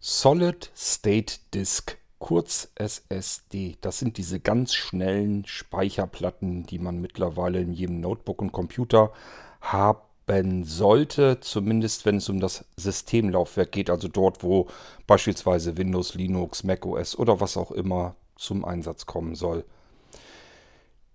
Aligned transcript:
Solid 0.00 0.70
State 0.76 1.40
Disk, 1.52 1.98
kurz 2.20 2.70
SSD. 2.76 3.78
Das 3.80 3.98
sind 3.98 4.16
diese 4.16 4.38
ganz 4.38 4.72
schnellen 4.74 5.44
Speicherplatten, 5.44 6.64
die 6.64 6.78
man 6.78 7.00
mittlerweile 7.00 7.60
in 7.60 7.72
jedem 7.72 7.98
Notebook 7.98 8.40
und 8.40 8.52
Computer 8.52 9.12
haben 9.60 10.62
sollte, 10.62 11.40
zumindest 11.40 12.06
wenn 12.06 12.18
es 12.18 12.28
um 12.28 12.38
das 12.38 12.64
Systemlaufwerk 12.76 13.72
geht, 13.72 13.90
also 13.90 14.06
dort, 14.06 14.44
wo 14.44 14.68
beispielsweise 15.08 15.76
Windows, 15.76 16.14
Linux, 16.14 16.62
macOS 16.62 17.18
oder 17.18 17.40
was 17.40 17.56
auch 17.56 17.72
immer 17.72 18.14
zum 18.36 18.64
Einsatz 18.64 19.06
kommen 19.06 19.34
soll. 19.34 19.64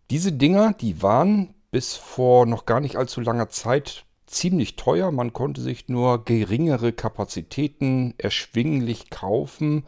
Diese 0.09 0.34
Dinger, 0.34 0.73
die 0.73 1.02
waren 1.02 1.55
bis 1.71 1.95
vor 1.95 2.45
noch 2.45 2.65
gar 2.65 2.81
nicht 2.81 2.97
allzu 2.97 3.21
langer 3.21 3.47
Zeit 3.47 4.04
ziemlich 4.25 4.75
teuer. 4.75 5.11
Man 5.11 5.33
konnte 5.33 5.61
sich 5.61 5.89
nur 5.89 6.25
geringere 6.25 6.93
Kapazitäten 6.93 8.13
erschwinglich 8.17 9.09
kaufen 9.09 9.83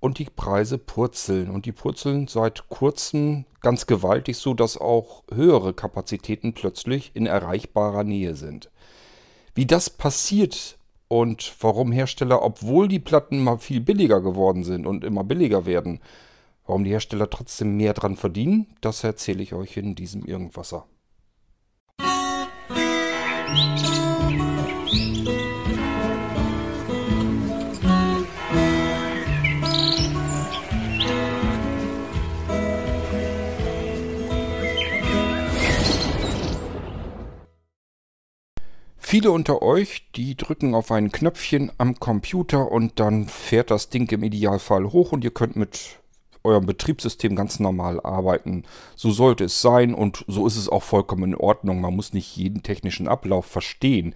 und 0.00 0.18
die 0.18 0.26
Preise 0.26 0.78
purzeln. 0.78 1.50
Und 1.50 1.66
die 1.66 1.72
purzeln 1.72 2.28
seit 2.28 2.68
kurzem 2.68 3.44
ganz 3.60 3.86
gewaltig, 3.86 4.36
so 4.36 4.54
dass 4.54 4.78
auch 4.78 5.24
höhere 5.32 5.74
Kapazitäten 5.74 6.54
plötzlich 6.54 7.12
in 7.14 7.26
erreichbarer 7.26 8.04
Nähe 8.04 8.34
sind. 8.34 8.70
Wie 9.54 9.66
das 9.66 9.90
passiert 9.90 10.78
und 11.08 11.54
warum 11.60 11.90
Hersteller, 11.90 12.42
obwohl 12.42 12.86
die 12.86 13.00
Platten 13.00 13.42
mal 13.42 13.58
viel 13.58 13.80
billiger 13.80 14.20
geworden 14.20 14.62
sind 14.62 14.86
und 14.86 15.04
immer 15.04 15.24
billiger 15.24 15.66
werden, 15.66 16.00
warum 16.66 16.84
die 16.84 16.90
Hersteller 16.90 17.30
trotzdem 17.30 17.76
mehr 17.76 17.94
dran 17.94 18.16
verdienen, 18.16 18.66
das 18.80 19.02
erzähle 19.02 19.42
ich 19.42 19.54
euch 19.54 19.76
in 19.76 19.94
diesem 19.94 20.24
Irgendwasser. 20.24 20.86
Viele 39.10 39.30
unter 39.30 39.62
euch, 39.62 40.10
die 40.16 40.36
drücken 40.36 40.74
auf 40.74 40.92
ein 40.92 41.10
Knöpfchen 41.10 41.72
am 41.78 41.98
Computer 41.98 42.70
und 42.70 43.00
dann 43.00 43.26
fährt 43.26 43.70
das 43.70 43.88
Ding 43.88 44.12
im 44.12 44.22
Idealfall 44.22 44.92
hoch 44.92 45.12
und 45.12 45.24
ihr 45.24 45.30
könnt 45.30 45.56
mit 45.56 45.98
eurem 46.44 46.66
Betriebssystem 46.66 47.34
ganz 47.34 47.58
normal 47.58 48.00
arbeiten. 48.00 48.64
So 48.96 49.10
sollte 49.10 49.44
es 49.44 49.62
sein 49.62 49.94
und 49.94 50.26
so 50.28 50.46
ist 50.46 50.58
es 50.58 50.68
auch 50.68 50.82
vollkommen 50.82 51.32
in 51.32 51.34
Ordnung. 51.34 51.80
Man 51.80 51.96
muss 51.96 52.12
nicht 52.12 52.36
jeden 52.36 52.62
technischen 52.62 53.08
Ablauf 53.08 53.46
verstehen. 53.46 54.14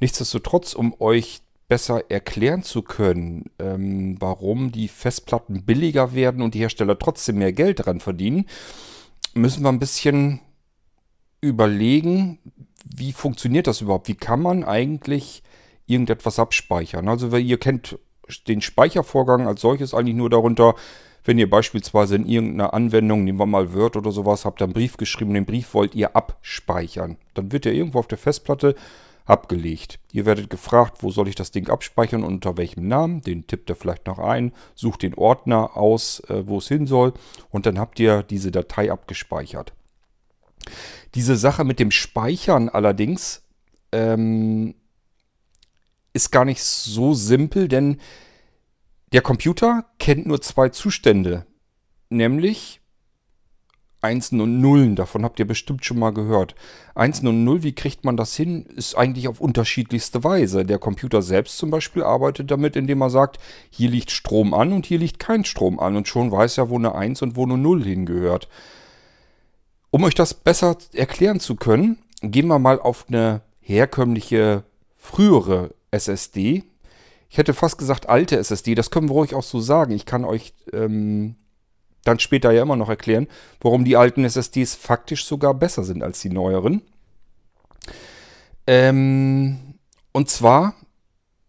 Nichtsdestotrotz, 0.00 0.72
um 0.72 0.98
euch 1.00 1.42
besser 1.68 2.10
erklären 2.10 2.62
zu 2.62 2.80
können, 2.80 3.50
ähm, 3.58 4.16
warum 4.20 4.72
die 4.72 4.88
Festplatten 4.88 5.66
billiger 5.66 6.14
werden 6.14 6.40
und 6.40 6.54
die 6.54 6.60
Hersteller 6.60 6.98
trotzdem 6.98 7.36
mehr 7.36 7.52
Geld 7.52 7.80
daran 7.80 8.00
verdienen, 8.00 8.46
müssen 9.34 9.62
wir 9.64 9.68
ein 9.68 9.78
bisschen 9.78 10.40
überlegen, 11.42 12.38
wie 12.84 13.12
funktioniert 13.12 13.66
das 13.66 13.80
überhaupt? 13.80 14.08
Wie 14.08 14.14
kann 14.14 14.40
man 14.40 14.64
eigentlich 14.64 15.42
irgendetwas 15.86 16.38
abspeichern? 16.38 17.08
Also 17.08 17.34
ihr 17.36 17.58
kennt 17.58 17.98
den 18.46 18.60
Speichervorgang 18.60 19.46
als 19.46 19.60
solches 19.60 19.94
eigentlich 19.94 20.16
nur 20.16 20.30
darunter, 20.30 20.74
wenn 21.24 21.38
ihr 21.38 21.50
beispielsweise 21.50 22.16
in 22.16 22.26
irgendeiner 22.26 22.72
Anwendung, 22.72 23.24
nehmen 23.24 23.38
wir 23.38 23.46
mal 23.46 23.74
Word 23.74 23.96
oder 23.96 24.10
sowas, 24.10 24.44
habt 24.44 24.62
einen 24.62 24.72
Brief 24.72 24.96
geschrieben, 24.96 25.34
den 25.34 25.44
Brief 25.44 25.74
wollt 25.74 25.94
ihr 25.94 26.16
abspeichern. 26.16 27.18
Dann 27.34 27.52
wird 27.52 27.66
er 27.66 27.72
irgendwo 27.72 27.98
auf 27.98 28.06
der 28.06 28.18
Festplatte 28.18 28.74
abgelegt. 29.26 29.98
Ihr 30.12 30.26
werdet 30.26 30.50
gefragt, 30.50 31.02
wo 31.02 31.10
soll 31.10 31.28
ich 31.28 31.34
das 31.34 31.50
Ding 31.50 31.68
abspeichern 31.68 32.24
und 32.24 32.34
unter 32.34 32.56
welchem 32.56 32.88
Namen. 32.88 33.20
Den 33.20 33.46
tippt 33.46 33.70
ihr 33.70 33.76
vielleicht 33.76 34.06
noch 34.06 34.18
ein, 34.18 34.52
sucht 34.74 35.02
den 35.02 35.14
Ordner 35.14 35.76
aus, 35.76 36.20
äh, 36.28 36.46
wo 36.46 36.58
es 36.58 36.68
hin 36.68 36.86
soll 36.86 37.12
und 37.50 37.66
dann 37.66 37.78
habt 37.78 38.00
ihr 38.00 38.22
diese 38.22 38.50
Datei 38.50 38.90
abgespeichert. 38.90 39.72
Diese 41.14 41.36
Sache 41.36 41.64
mit 41.64 41.78
dem 41.78 41.90
Speichern 41.90 42.68
allerdings 42.68 43.42
ähm, 43.92 44.74
ist 46.12 46.30
gar 46.30 46.44
nicht 46.44 46.62
so 46.62 47.14
simpel, 47.14 47.68
denn 47.68 48.00
der 49.12 49.22
Computer 49.22 49.86
kennt 49.98 50.26
nur 50.26 50.40
zwei 50.40 50.68
Zustände, 50.68 51.46
nämlich 52.10 52.80
Einsen 54.02 54.40
und 54.40 54.60
Nullen. 54.60 54.96
Davon 54.96 55.24
habt 55.24 55.38
ihr 55.38 55.46
bestimmt 55.46 55.84
schon 55.84 55.98
mal 55.98 56.12
gehört. 56.12 56.54
Einsen 56.94 57.26
und 57.28 57.44
Null, 57.44 57.62
wie 57.62 57.74
kriegt 57.74 58.04
man 58.04 58.16
das 58.16 58.34
hin? 58.34 58.64
Ist 58.64 58.94
eigentlich 58.94 59.28
auf 59.28 59.40
unterschiedlichste 59.40 60.24
Weise. 60.24 60.64
Der 60.64 60.78
Computer 60.78 61.22
selbst 61.22 61.58
zum 61.58 61.70
Beispiel 61.70 62.02
arbeitet 62.02 62.50
damit, 62.50 62.76
indem 62.76 63.02
er 63.02 63.10
sagt, 63.10 63.38
hier 63.68 63.90
liegt 63.90 64.10
Strom 64.10 64.54
an 64.54 64.72
und 64.72 64.86
hier 64.86 64.98
liegt 64.98 65.18
kein 65.18 65.44
Strom 65.44 65.78
an. 65.78 65.96
Und 65.96 66.08
schon 66.08 66.30
weiß 66.30 66.58
er, 66.58 66.70
wo 66.70 66.78
eine 66.78 66.94
Eins 66.94 67.20
und 67.20 67.36
wo 67.36 67.44
eine 67.44 67.58
Null 67.58 67.84
hingehört. 67.84 68.48
Um 69.90 70.04
euch 70.04 70.14
das 70.14 70.34
besser 70.34 70.76
erklären 70.92 71.40
zu 71.40 71.56
können, 71.56 71.98
gehen 72.22 72.46
wir 72.46 72.58
mal 72.58 72.80
auf 72.80 73.06
eine 73.08 73.42
herkömmliche 73.60 74.64
frühere 74.96 75.74
SSD. 75.90 76.64
Ich 77.28 77.38
hätte 77.38 77.54
fast 77.54 77.78
gesagt 77.78 78.08
alte 78.08 78.38
SSD, 78.38 78.74
das 78.74 78.90
können 78.90 79.08
wir 79.08 79.14
ruhig 79.14 79.34
auch 79.34 79.42
so 79.42 79.60
sagen. 79.60 79.92
Ich 79.92 80.06
kann 80.06 80.24
euch 80.24 80.52
ähm, 80.72 81.36
dann 82.04 82.18
später 82.18 82.50
ja 82.52 82.62
immer 82.62 82.76
noch 82.76 82.88
erklären, 82.88 83.28
warum 83.60 83.84
die 83.84 83.96
alten 83.96 84.24
SSDs 84.24 84.74
faktisch 84.74 85.24
sogar 85.24 85.54
besser 85.54 85.84
sind 85.84 86.02
als 86.02 86.20
die 86.20 86.30
neueren. 86.30 86.82
Ähm, 88.66 89.58
und 90.12 90.28
zwar 90.28 90.74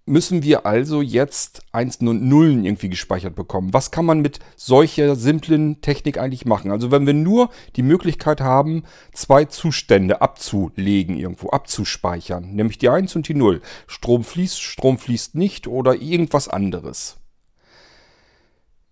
müssen 0.05 0.43
wir 0.43 0.65
also 0.65 1.01
jetzt 1.01 1.61
Einsen 1.71 2.07
und 2.07 2.23
Nullen 2.23 2.65
irgendwie 2.65 2.89
gespeichert 2.89 3.35
bekommen. 3.35 3.73
Was 3.73 3.91
kann 3.91 4.05
man 4.05 4.21
mit 4.21 4.39
solcher 4.55 5.15
simplen 5.15 5.81
Technik 5.81 6.17
eigentlich 6.17 6.45
machen? 6.45 6.71
Also 6.71 6.91
wenn 6.91 7.05
wir 7.05 7.13
nur 7.13 7.49
die 7.75 7.83
Möglichkeit 7.83 8.41
haben, 8.41 8.83
zwei 9.13 9.45
Zustände 9.45 10.21
abzulegen, 10.21 11.17
irgendwo 11.17 11.49
abzuspeichern, 11.49 12.53
nämlich 12.53 12.77
die 12.77 12.89
1 12.89 13.15
und 13.15 13.27
die 13.27 13.35
0. 13.35 13.61
Strom 13.87 14.23
fließt, 14.23 14.61
Strom 14.61 14.97
fließt 14.97 15.35
nicht 15.35 15.67
oder 15.67 15.95
irgendwas 15.95 16.47
anderes. 16.47 17.17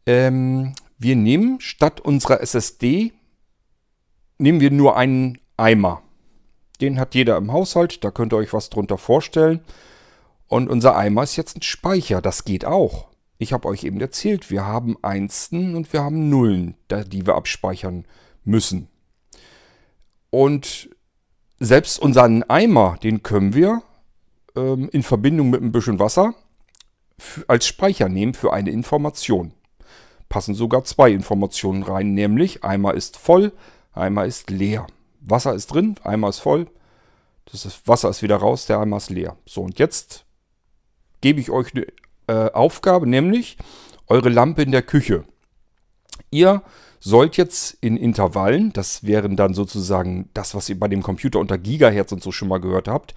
Ähm, 0.06 0.74
wir 0.98 1.16
nehmen 1.16 1.59
statt 1.59 2.02
unserer 2.02 2.42
SSD, 2.42 3.14
nehmen 4.38 4.62
wir 4.62 4.72
nur 4.72 4.96
einen 4.96 5.40
Eimer. 5.58 6.02
Den 6.81 7.00
hat 7.00 7.16
jeder 7.16 7.36
im 7.38 7.52
Haushalt, 7.52 8.03
da 8.03 8.12
könnt 8.12 8.34
ihr 8.34 8.38
euch 8.38 8.53
was 8.53 8.69
drunter 8.69 8.98
vorstellen. 8.98 9.62
Und 10.50 10.68
unser 10.68 10.98
Eimer 10.98 11.24
ist 11.24 11.38
jetzt 11.38 11.56
ein 11.56 11.62
Speicher. 11.62 12.22
Das 12.22 12.44
geht 12.44 12.66
auch. 12.66 13.08
Ich 13.38 13.54
habe 13.54 13.68
euch 13.68 13.86
eben 13.86 14.02
erzählt, 14.02 14.50
wir 14.50 14.66
haben 14.66 14.98
Einsen 15.02 15.76
und 15.76 15.94
wir 15.94 16.04
haben 16.04 16.30
Nullen, 16.30 16.76
die 16.90 17.26
wir 17.26 17.36
abspeichern 17.36 18.06
müssen. 18.44 18.90
Und 20.32 20.90
selbst 21.60 22.00
unseren 22.00 22.44
Eimer, 22.44 22.98
den 23.02 23.24
können 23.24 23.54
wir 23.54 23.82
ähm, 24.56 24.90
in 24.92 25.04
Verbindung 25.04 25.52
mit 25.52 25.62
ein 25.62 25.72
bisschen 25.72 26.00
Wasser 26.00 26.34
als 27.48 27.68
Speicher 27.68 28.10
nehmen 28.10 28.34
für 28.34 28.52
eine 28.52 28.72
Information. 28.72 29.54
Passen 30.30 30.56
sogar 30.56 30.84
zwei 30.84 31.12
Informationen 31.12 31.84
rein, 31.84 32.14
nämlich 32.14 32.64
Eimer 32.64 32.94
ist 32.94 33.18
voll, 33.18 33.52
Eimer 33.94 34.26
ist 34.26 34.50
leer. 34.50 34.88
Wasser 35.22 35.54
ist 35.54 35.68
drin, 35.68 35.96
Eimer 36.04 36.30
ist 36.30 36.40
voll, 36.40 36.68
das 37.52 37.88
Wasser 37.88 38.10
ist 38.10 38.22
wieder 38.22 38.38
raus, 38.38 38.66
der 38.68 38.80
Eimer 38.80 38.98
ist 38.98 39.10
leer. 39.10 39.36
So, 39.46 39.64
und 39.64 39.80
jetzt 39.80 40.26
gebe 41.22 41.40
ich 41.40 41.50
euch 41.50 41.74
eine 41.74 41.85
äh, 42.28 42.52
Aufgabe, 42.52 43.07
nämlich 43.07 43.57
eure 44.07 44.30
Lampe 44.30 44.62
in 44.62 44.72
der 44.72 44.81
Küche. 44.81 45.24
Ihr 46.31 46.62
sollt 47.00 47.38
jetzt 47.38 47.78
in 47.81 47.97
Intervallen, 47.97 48.74
das 48.74 49.03
wären 49.03 49.35
dann 49.35 49.53
sozusagen 49.53 50.30
das, 50.34 50.53
was 50.53 50.69
ihr 50.69 50.80
bei 50.80 50.88
dem 50.88 51.02
Computer 51.02 51.40
unter 51.40 51.57
Gigahertz 51.57 52.12
und 52.12 52.22
so 52.22 52.31
schon 52.31 52.50
mal 52.50 52.59
gehört 52.59 52.88
habt, 52.88 53.16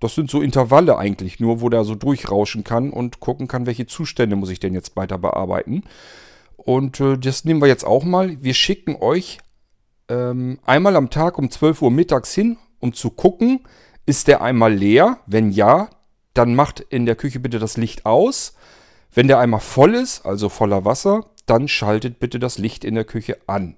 das 0.00 0.14
sind 0.14 0.30
so 0.30 0.40
Intervalle 0.40 0.96
eigentlich 0.96 1.40
nur, 1.40 1.60
wo 1.60 1.68
der 1.68 1.84
so 1.84 1.94
durchrauschen 1.94 2.64
kann 2.64 2.90
und 2.90 3.20
gucken 3.20 3.48
kann, 3.48 3.66
welche 3.66 3.86
Zustände 3.86 4.34
muss 4.34 4.48
ich 4.48 4.58
denn 4.58 4.72
jetzt 4.72 4.96
weiter 4.96 5.18
bearbeiten. 5.18 5.84
Und 6.56 7.00
äh, 7.00 7.18
das 7.18 7.44
nehmen 7.44 7.60
wir 7.60 7.68
jetzt 7.68 7.84
auch 7.84 8.02
mal. 8.02 8.42
Wir 8.42 8.54
schicken 8.54 8.96
euch 8.96 9.38
ähm, 10.08 10.58
einmal 10.64 10.96
am 10.96 11.10
Tag 11.10 11.38
um 11.38 11.50
12 11.50 11.82
Uhr 11.82 11.90
mittags 11.90 12.34
hin, 12.34 12.56
um 12.80 12.94
zu 12.94 13.10
gucken, 13.10 13.60
ist 14.06 14.26
der 14.26 14.40
einmal 14.40 14.72
leer? 14.72 15.18
Wenn 15.26 15.50
ja, 15.50 15.90
dann 16.34 16.54
macht 16.54 16.80
in 16.80 17.06
der 17.06 17.16
Küche 17.16 17.40
bitte 17.40 17.58
das 17.58 17.76
Licht 17.76 18.06
aus. 18.06 18.54
Wenn 19.12 19.28
der 19.28 19.38
Eimer 19.38 19.60
voll 19.60 19.94
ist, 19.94 20.24
also 20.24 20.48
voller 20.48 20.84
Wasser, 20.84 21.26
dann 21.46 21.68
schaltet 21.68 22.20
bitte 22.20 22.38
das 22.38 22.58
Licht 22.58 22.84
in 22.84 22.94
der 22.94 23.04
Küche 23.04 23.38
an. 23.46 23.76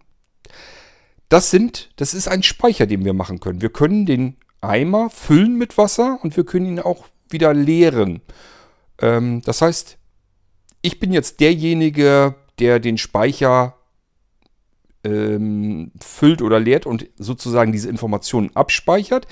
Das 1.29 1.51
sind, 1.51 1.91
das 1.97 2.13
ist 2.13 2.29
ein 2.29 2.43
Speicher, 2.43 2.87
den 2.87 3.05
wir 3.05 3.15
machen 3.15 3.41
können. 3.41 3.63
Wir 3.63 3.71
können 3.71 4.05
den 4.05 4.37
Eimer 4.61 5.09
füllen 5.09 5.57
mit 5.57 5.79
Wasser 5.79 6.19
und 6.23 6.37
wir 6.37 6.45
können 6.45 6.67
ihn 6.67 6.81
auch 6.81 7.07
wieder 7.31 7.55
leeren. 7.55 8.21
Ähm, 9.01 9.41
das 9.43 9.63
heißt, 9.63 9.97
ich 10.83 11.01
bin 11.01 11.13
jetzt 11.13 11.41
derjenige, 11.41 12.35
der 12.59 12.81
den 12.81 12.99
Speicher 12.99 13.77
ähm, 15.05 15.93
füllt 16.01 16.43
oder 16.43 16.61
leert 16.61 16.87
und 16.87 17.09
sozusagen 17.17 17.73
diese 17.73 17.89
Informationen 17.89 18.55
abspeichert. 18.55 19.27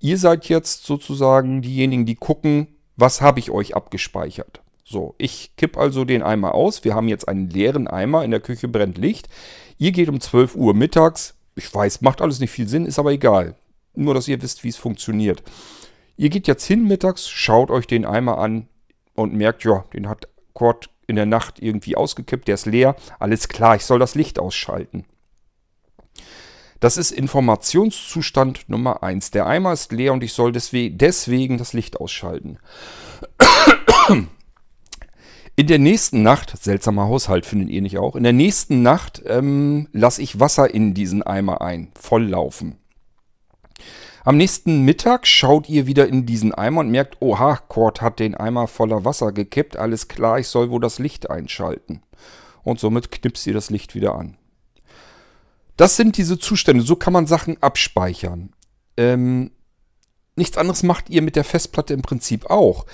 Ihr 0.00 0.18
seid 0.18 0.48
jetzt 0.48 0.84
sozusagen 0.84 1.62
diejenigen, 1.62 2.06
die 2.06 2.14
gucken, 2.14 2.68
was 2.96 3.20
habe 3.20 3.40
ich 3.40 3.50
euch 3.50 3.74
abgespeichert. 3.74 4.62
So, 4.84 5.14
ich 5.18 5.56
kipp 5.56 5.76
also 5.76 6.04
den 6.04 6.22
Eimer 6.22 6.54
aus. 6.54 6.84
Wir 6.84 6.94
haben 6.94 7.08
jetzt 7.08 7.26
einen 7.26 7.50
leeren 7.50 7.88
Eimer, 7.88 8.24
in 8.24 8.30
der 8.30 8.40
Küche 8.40 8.68
brennt 8.68 8.98
Licht. 8.98 9.28
Ihr 9.78 9.92
geht 9.92 10.08
um 10.08 10.20
12 10.20 10.54
Uhr 10.54 10.74
mittags. 10.74 11.34
Ich 11.56 11.74
weiß, 11.74 12.02
macht 12.02 12.20
alles 12.22 12.38
nicht 12.38 12.50
viel 12.50 12.68
Sinn, 12.68 12.86
ist 12.86 12.98
aber 12.98 13.10
egal. 13.10 13.56
Nur, 13.94 14.14
dass 14.14 14.28
ihr 14.28 14.40
wisst, 14.42 14.62
wie 14.62 14.68
es 14.68 14.76
funktioniert. 14.76 15.42
Ihr 16.16 16.30
geht 16.30 16.46
jetzt 16.46 16.64
hin 16.64 16.86
mittags, 16.86 17.28
schaut 17.28 17.70
euch 17.70 17.86
den 17.86 18.04
Eimer 18.04 18.38
an 18.38 18.68
und 19.14 19.34
merkt, 19.34 19.64
ja, 19.64 19.84
den 19.92 20.08
hat 20.08 20.28
Kurt 20.52 20.88
in 21.06 21.16
der 21.16 21.26
Nacht 21.26 21.60
irgendwie 21.60 21.96
ausgekippt, 21.96 22.48
der 22.48 22.54
ist 22.54 22.66
leer. 22.66 22.96
Alles 23.18 23.48
klar, 23.48 23.76
ich 23.76 23.84
soll 23.84 23.98
das 23.98 24.14
Licht 24.14 24.38
ausschalten. 24.38 25.04
Das 26.80 26.96
ist 26.96 27.10
Informationszustand 27.10 28.68
Nummer 28.68 29.02
1. 29.02 29.30
Der 29.30 29.46
Eimer 29.46 29.72
ist 29.72 29.92
leer 29.92 30.12
und 30.12 30.22
ich 30.22 30.32
soll 30.32 30.52
deswegen 30.52 31.58
das 31.58 31.72
Licht 31.72 31.98
ausschalten. 32.00 32.58
In 35.58 35.66
der 35.68 35.78
nächsten 35.78 36.22
Nacht, 36.22 36.62
seltsamer 36.62 37.04
Haushalt 37.04 37.46
findet 37.46 37.70
ihr 37.70 37.80
nicht 37.80 37.96
auch, 37.96 38.14
in 38.14 38.24
der 38.24 38.34
nächsten 38.34 38.82
Nacht 38.82 39.22
ähm, 39.24 39.88
lasse 39.92 40.20
ich 40.20 40.38
Wasser 40.38 40.74
in 40.74 40.92
diesen 40.92 41.22
Eimer 41.22 41.62
ein, 41.62 41.92
volllaufen. 41.98 42.76
Am 44.22 44.36
nächsten 44.36 44.82
Mittag 44.82 45.26
schaut 45.26 45.66
ihr 45.70 45.86
wieder 45.86 46.08
in 46.08 46.26
diesen 46.26 46.52
Eimer 46.52 46.80
und 46.80 46.90
merkt, 46.90 47.22
oha, 47.22 47.56
Cord 47.56 48.02
hat 48.02 48.18
den 48.18 48.34
Eimer 48.34 48.66
voller 48.66 49.06
Wasser 49.06 49.32
gekippt, 49.32 49.78
alles 49.78 50.08
klar, 50.08 50.38
ich 50.38 50.48
soll 50.48 50.68
wohl 50.68 50.80
das 50.80 50.98
Licht 50.98 51.30
einschalten. 51.30 52.02
Und 52.62 52.78
somit 52.78 53.10
knipst 53.10 53.46
ihr 53.46 53.54
das 53.54 53.70
Licht 53.70 53.94
wieder 53.94 54.14
an. 54.14 54.36
Das 55.76 55.96
sind 55.96 56.16
diese 56.16 56.38
Zustände, 56.38 56.82
so 56.82 56.96
kann 56.96 57.12
man 57.12 57.26
Sachen 57.26 57.62
abspeichern. 57.62 58.52
Ähm, 58.96 59.50
nichts 60.34 60.56
anderes 60.56 60.82
macht 60.82 61.10
ihr 61.10 61.22
mit 61.22 61.36
der 61.36 61.44
Festplatte 61.44 61.94
im 61.94 62.02
Prinzip 62.02 62.46
auch. 62.46 62.86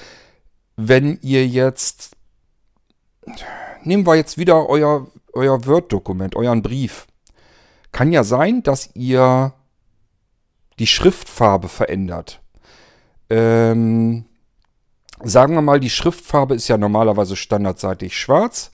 Wenn 0.76 1.18
ihr 1.22 1.46
jetzt 1.46 2.16
nehmen 3.84 4.06
wir 4.06 4.16
jetzt 4.16 4.38
wieder 4.38 4.68
euer, 4.68 5.06
euer 5.32 5.64
Word-Dokument, 5.66 6.36
euren 6.36 6.62
Brief. 6.62 7.06
Kann 7.90 8.12
ja 8.12 8.24
sein, 8.24 8.62
dass 8.62 8.90
ihr 8.94 9.52
die 10.78 10.86
Schriftfarbe 10.86 11.68
verändert. 11.68 12.40
Ähm, 13.28 14.24
sagen 15.22 15.54
wir 15.54 15.62
mal, 15.62 15.80
die 15.80 15.90
Schriftfarbe 15.90 16.54
ist 16.54 16.68
ja 16.68 16.78
normalerweise 16.78 17.36
standardseitig 17.36 18.16
schwarz 18.16 18.72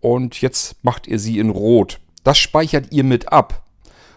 und 0.00 0.40
jetzt 0.40 0.82
macht 0.82 1.06
ihr 1.06 1.18
sie 1.18 1.38
in 1.38 1.50
rot. 1.50 2.00
Das 2.24 2.38
speichert 2.38 2.92
ihr 2.92 3.04
mit 3.04 3.32
ab. 3.32 3.64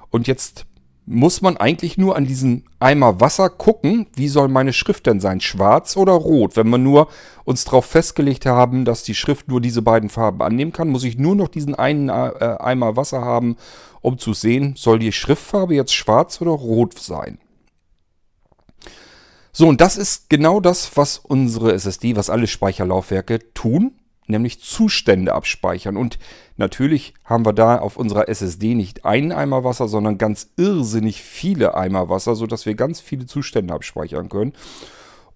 Und 0.09 0.27
jetzt 0.27 0.65
muss 1.05 1.41
man 1.41 1.57
eigentlich 1.57 1.97
nur 1.97 2.15
an 2.15 2.25
diesen 2.25 2.63
Eimer 2.79 3.19
Wasser 3.19 3.49
gucken, 3.49 4.07
wie 4.15 4.27
soll 4.27 4.47
meine 4.47 4.71
Schrift 4.71 5.07
denn 5.07 5.19
sein, 5.19 5.41
schwarz 5.41 5.97
oder 5.97 6.13
rot. 6.13 6.55
Wenn 6.55 6.69
wir 6.69 6.77
nur 6.77 7.07
uns 7.43 7.65
darauf 7.65 7.85
festgelegt 7.85 8.45
haben, 8.45 8.85
dass 8.85 9.03
die 9.03 9.15
Schrift 9.15 9.47
nur 9.47 9.61
diese 9.61 9.81
beiden 9.81 10.09
Farben 10.09 10.41
annehmen 10.41 10.71
kann, 10.71 10.89
muss 10.89 11.03
ich 11.03 11.17
nur 11.17 11.35
noch 11.35 11.47
diesen 11.47 11.75
einen 11.75 12.09
äh, 12.09 12.57
Eimer 12.59 12.95
Wasser 12.95 13.21
haben, 13.21 13.57
um 14.01 14.17
zu 14.19 14.33
sehen, 14.33 14.75
soll 14.77 14.99
die 14.99 15.11
Schriftfarbe 15.11 15.75
jetzt 15.75 15.93
schwarz 15.93 16.39
oder 16.39 16.51
rot 16.51 16.97
sein. 16.97 17.39
So, 19.51 19.67
und 19.67 19.81
das 19.81 19.97
ist 19.97 20.29
genau 20.29 20.61
das, 20.61 20.95
was 20.95 21.17
unsere 21.17 21.73
SSD, 21.73 22.15
was 22.15 22.29
alle 22.29 22.47
Speicherlaufwerke 22.47 23.53
tun 23.53 23.95
nämlich 24.31 24.61
Zustände 24.61 25.33
abspeichern. 25.33 25.97
Und 25.97 26.17
natürlich 26.61 27.13
haben 27.25 27.45
wir 27.45 27.51
da 27.51 27.79
auf 27.79 27.97
unserer 27.97 28.29
SSD 28.29 28.75
nicht 28.75 29.03
einen 29.03 29.33
Eimer 29.33 29.65
Wasser, 29.65 29.89
sondern 29.89 30.17
ganz 30.17 30.51
irrsinnig 30.55 31.21
viele 31.21 31.75
Eimer 31.75 32.07
Wasser, 32.07 32.35
sodass 32.35 32.65
wir 32.65 32.75
ganz 32.75 33.01
viele 33.01 33.25
Zustände 33.25 33.73
abspeichern 33.73 34.29
können. 34.29 34.53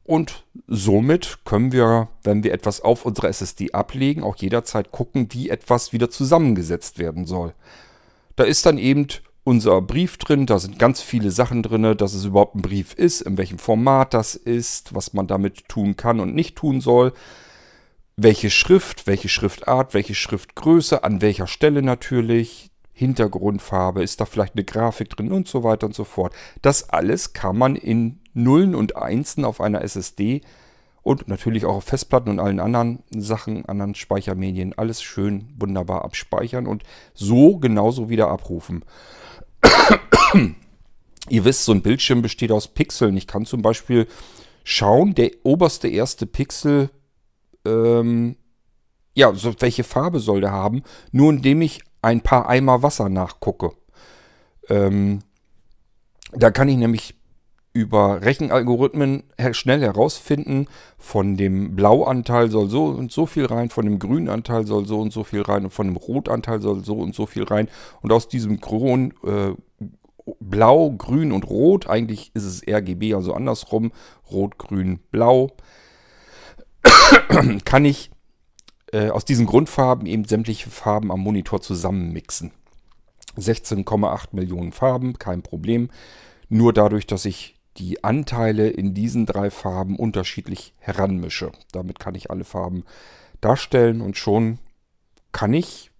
Und 0.06 0.46
somit 0.68 1.40
können 1.44 1.72
wir, 1.72 2.08
wenn 2.24 2.44
wir 2.44 2.54
etwas 2.54 2.80
auf 2.80 3.06
unserer 3.06 3.28
SSD 3.28 3.74
ablegen, 3.74 4.24
auch 4.24 4.36
jederzeit 4.38 4.92
gucken, 4.92 5.28
wie 5.32 5.50
etwas 5.50 5.92
wieder 5.92 6.10
zusammengesetzt 6.10 7.00
werden 7.00 7.26
soll. 7.26 7.54
Da 8.36 8.44
ist 8.44 8.66
dann 8.66 8.78
eben 8.78 9.08
unser 9.44 9.82
Brief 9.82 10.18
drin, 10.18 10.46
da 10.46 10.60
sind 10.60 10.80
ganz 10.80 11.02
viele 11.02 11.32
Sachen 11.32 11.64
drin, 11.64 11.98
dass 11.98 12.14
es 12.14 12.26
überhaupt 12.26 12.56
ein 12.56 12.62
Brief 12.62 12.94
ist, 12.94 13.22
in 13.22 13.38
welchem 13.38 13.58
Format 13.58 14.14
das 14.14 14.36
ist, 14.36 14.94
was 14.94 15.14
man 15.14 15.28
damit 15.28 15.68
tun 15.68 15.96
kann 15.96 16.20
und 16.20 16.36
nicht 16.36 16.56
tun 16.56 16.82
soll 16.82 17.14
welche 18.18 18.50
Schrift, 18.50 19.08
welche 19.08 19.30
Schriftart, 19.30 19.94
welche 19.94 20.16
Schriftgröße, 20.16 21.04
an 21.04 21.22
welcher 21.22 21.48
Stelle 21.48 21.82
natürlich, 21.82 22.72
Hintergrundfarbe, 22.94 24.02
ist 24.04 24.22
da 24.22 24.26
vielleicht 24.26 24.56
eine 24.56 24.64
Grafik 24.64 25.10
drin 25.10 25.34
und 25.34 25.50
so 25.50 25.64
weiter 25.64 25.86
und 25.86 25.94
so 25.94 26.06
fort. 26.06 26.34
Das 26.62 26.90
alles 26.90 27.34
kann 27.34 27.58
man 27.58 27.76
in 27.76 28.22
Nullen 28.34 28.74
und 28.74 28.96
Einsen 28.96 29.44
auf 29.44 29.60
einer 29.60 29.82
SSD 29.82 30.42
und 31.02 31.28
natürlich 31.28 31.66
auch 31.66 31.76
auf 31.76 31.84
Festplatten 31.84 32.30
und 32.30 32.40
allen 32.40 32.62
anderen 32.62 33.04
Sachen, 33.10 33.66
anderen 33.66 33.96
Speichermedien, 33.96 34.74
alles 34.78 35.04
schön 35.04 35.54
wunderbar 35.58 36.06
abspeichern 36.06 36.68
und 36.68 36.84
so 37.14 37.58
genauso 37.58 38.10
wieder 38.10 38.30
abrufen. 38.30 38.86
Ihr 41.30 41.44
wisst, 41.44 41.66
so 41.66 41.74
ein 41.74 41.82
Bildschirm 41.82 42.22
besteht 42.22 42.52
aus 42.52 42.70
Pixeln. 42.70 43.18
Ich 43.18 43.28
kann 43.28 43.46
zum 43.46 43.62
Beispiel 43.62 44.08
schauen, 44.64 45.16
der 45.16 45.32
oberste 45.44 45.90
erste 45.90 46.26
Pixel 46.26 46.90
ähm, 47.66 48.36
ja, 49.14 49.34
so, 49.34 49.54
welche 49.60 49.84
Farbe 49.84 50.20
soll 50.20 50.42
der 50.42 50.52
haben, 50.52 50.84
nur 51.12 51.32
indem 51.32 51.62
ich 51.62 51.82
ein 52.02 52.22
paar 52.22 52.48
Eimer 52.50 52.84
Wasser 52.84 53.10
nachgucke. 53.10 53.72
Ähm, 54.70 55.20
da 56.34 56.52
kann 56.52 56.68
ich 56.68 56.78
nämlich 56.78 57.16
über 57.76 58.22
Rechenalgorithmen 58.22 59.24
schnell 59.52 59.82
herausfinden, 59.82 60.68
von 60.98 61.36
dem 61.36 61.76
Blauanteil 61.76 62.50
soll 62.50 62.70
so 62.70 62.86
und 62.86 63.12
so 63.12 63.26
viel 63.26 63.46
rein, 63.46 63.70
von 63.70 63.86
dem 63.86 64.00
Grünanteil 64.00 64.66
soll 64.66 64.86
so 64.86 65.02
und 65.02 65.12
so 65.12 65.26
viel 65.26 65.42
rein 65.42 65.66
und 65.66 65.72
von 65.72 65.88
dem 65.88 65.98
Rotanteil 65.98 66.62
soll 66.62 66.86
so 66.86 66.96
und 66.96 67.14
so 67.14 67.26
viel 67.26 67.44
rein. 67.44 67.68
Und 68.02 68.14
aus 68.14 68.30
diesem 68.30 68.62
Grün, 68.62 69.14
äh, 69.26 69.54
Blau, 70.40 70.92
Grün 70.92 71.34
und 71.34 71.50
Rot, 71.50 71.88
eigentlich 71.88 72.32
ist 72.34 72.46
es 72.46 72.66
RGB, 72.66 73.14
also 73.14 73.34
andersrum, 73.34 73.92
Rot, 74.32 74.58
Grün, 74.58 75.00
Blau, 75.12 75.52
kann 77.66 77.86
ich 77.86 78.12
äh, 78.92 79.10
aus 79.10 79.26
diesen 79.26 79.46
Grundfarben 79.46 80.06
eben 80.08 80.26
sämtliche 80.26 80.70
Farben 80.70 81.12
am 81.12 81.20
Monitor 81.20 81.62
zusammenmixen. 81.62 82.52
16,8 83.38 84.28
Millionen 84.32 84.72
Farben, 84.72 85.20
kein 85.20 85.42
Problem. 85.42 85.90
Nur 86.48 86.74
dadurch, 86.74 87.06
dass 87.06 87.26
ich 87.26 87.56
die 87.78 88.04
Anteile 88.04 88.70
in 88.70 88.94
diesen 88.94 89.26
drei 89.26 89.52
Farben 89.52 89.98
unterschiedlich 89.98 90.74
heranmische. 90.80 91.52
Damit 91.72 92.00
kann 92.00 92.16
ich 92.16 92.32
alle 92.32 92.46
Farben 92.46 92.86
darstellen 93.42 94.02
und 94.02 94.18
schon 94.18 94.60
kann 95.34 95.54
ich 95.54 95.92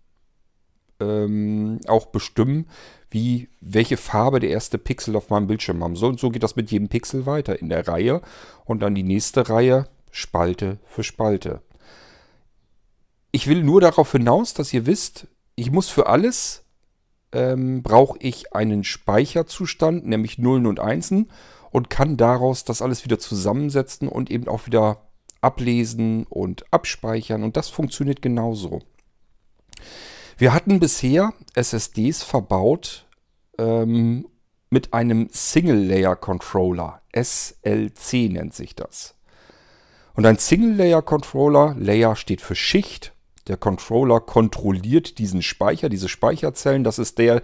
ähm, 1.02 1.80
auch 1.88 2.06
bestimmen, 2.06 2.68
wie, 3.10 3.50
welche 3.60 3.98
Farbe 3.98 4.40
der 4.40 4.52
erste 4.52 4.78
Pixel 4.78 5.16
auf 5.16 5.30
meinem 5.30 5.48
Bildschirm 5.48 5.84
haben 5.84 5.96
soll. 5.96 6.12
Und 6.12 6.20
so 6.20 6.30
geht 6.30 6.44
das 6.44 6.56
mit 6.56 6.72
jedem 6.72 6.88
Pixel 6.88 7.26
weiter 7.26 7.60
in 7.60 7.70
der 7.70 7.88
Reihe. 7.88 8.22
Und 8.64 8.82
dann 8.82 8.96
die 8.96 9.04
nächste 9.04 9.50
Reihe 9.50 9.88
Spalte 10.16 10.80
für 10.86 11.04
Spalte. 11.04 11.62
Ich 13.32 13.48
will 13.48 13.64
nur 13.64 13.82
darauf 13.82 14.14
hinaus, 14.14 14.54
dass 14.54 14.74
ihr 14.74 14.86
wisst, 14.86 15.28
ich 15.56 15.72
muss 15.72 15.90
für 15.90 16.08
alles, 16.08 16.64
ähm, 17.34 17.84
brauche 17.84 18.18
ich 18.20 18.54
einen 18.54 18.86
Speicherzustand, 18.86 20.06
nämlich 20.06 20.38
Nullen 20.38 20.68
und 20.68 20.80
Einsen 20.80 21.30
und 21.70 21.90
kann 21.90 22.16
daraus 22.16 22.64
das 22.64 22.82
alles 22.82 23.04
wieder 23.04 23.20
zusammensetzen 23.20 24.08
und 24.08 24.32
eben 24.32 24.48
auch 24.48 24.68
wieder 24.68 25.02
ablesen 25.42 26.26
und 26.28 26.64
abspeichern 26.72 27.44
und 27.44 27.58
das 27.58 27.68
funktioniert 27.68 28.22
genauso. 28.22 28.80
Wir 30.38 30.54
hatten 30.54 30.80
bisher 30.80 31.34
SSDs 31.56 32.24
verbaut 32.24 33.06
ähm, 33.58 34.30
mit 34.70 34.94
einem 34.94 35.28
Single-Layer-Controller. 35.30 37.02
SLC 37.14 38.32
nennt 38.32 38.54
sich 38.54 38.76
das. 38.76 39.16
Und 40.16 40.26
ein 40.26 40.38
Single-Layer-Controller, 40.38 41.76
Layer 41.78 42.16
steht 42.16 42.42
für 42.42 42.56
Schicht. 42.56 43.14
Der 43.48 43.58
Controller 43.58 44.22
kontrolliert 44.22 45.18
diesen 45.18 45.42
Speicher, 45.42 45.90
diese 45.90 46.10
Speicherzellen. 46.10 46.84
Das 46.84 47.00
ist 47.00 47.18
der, 47.18 47.42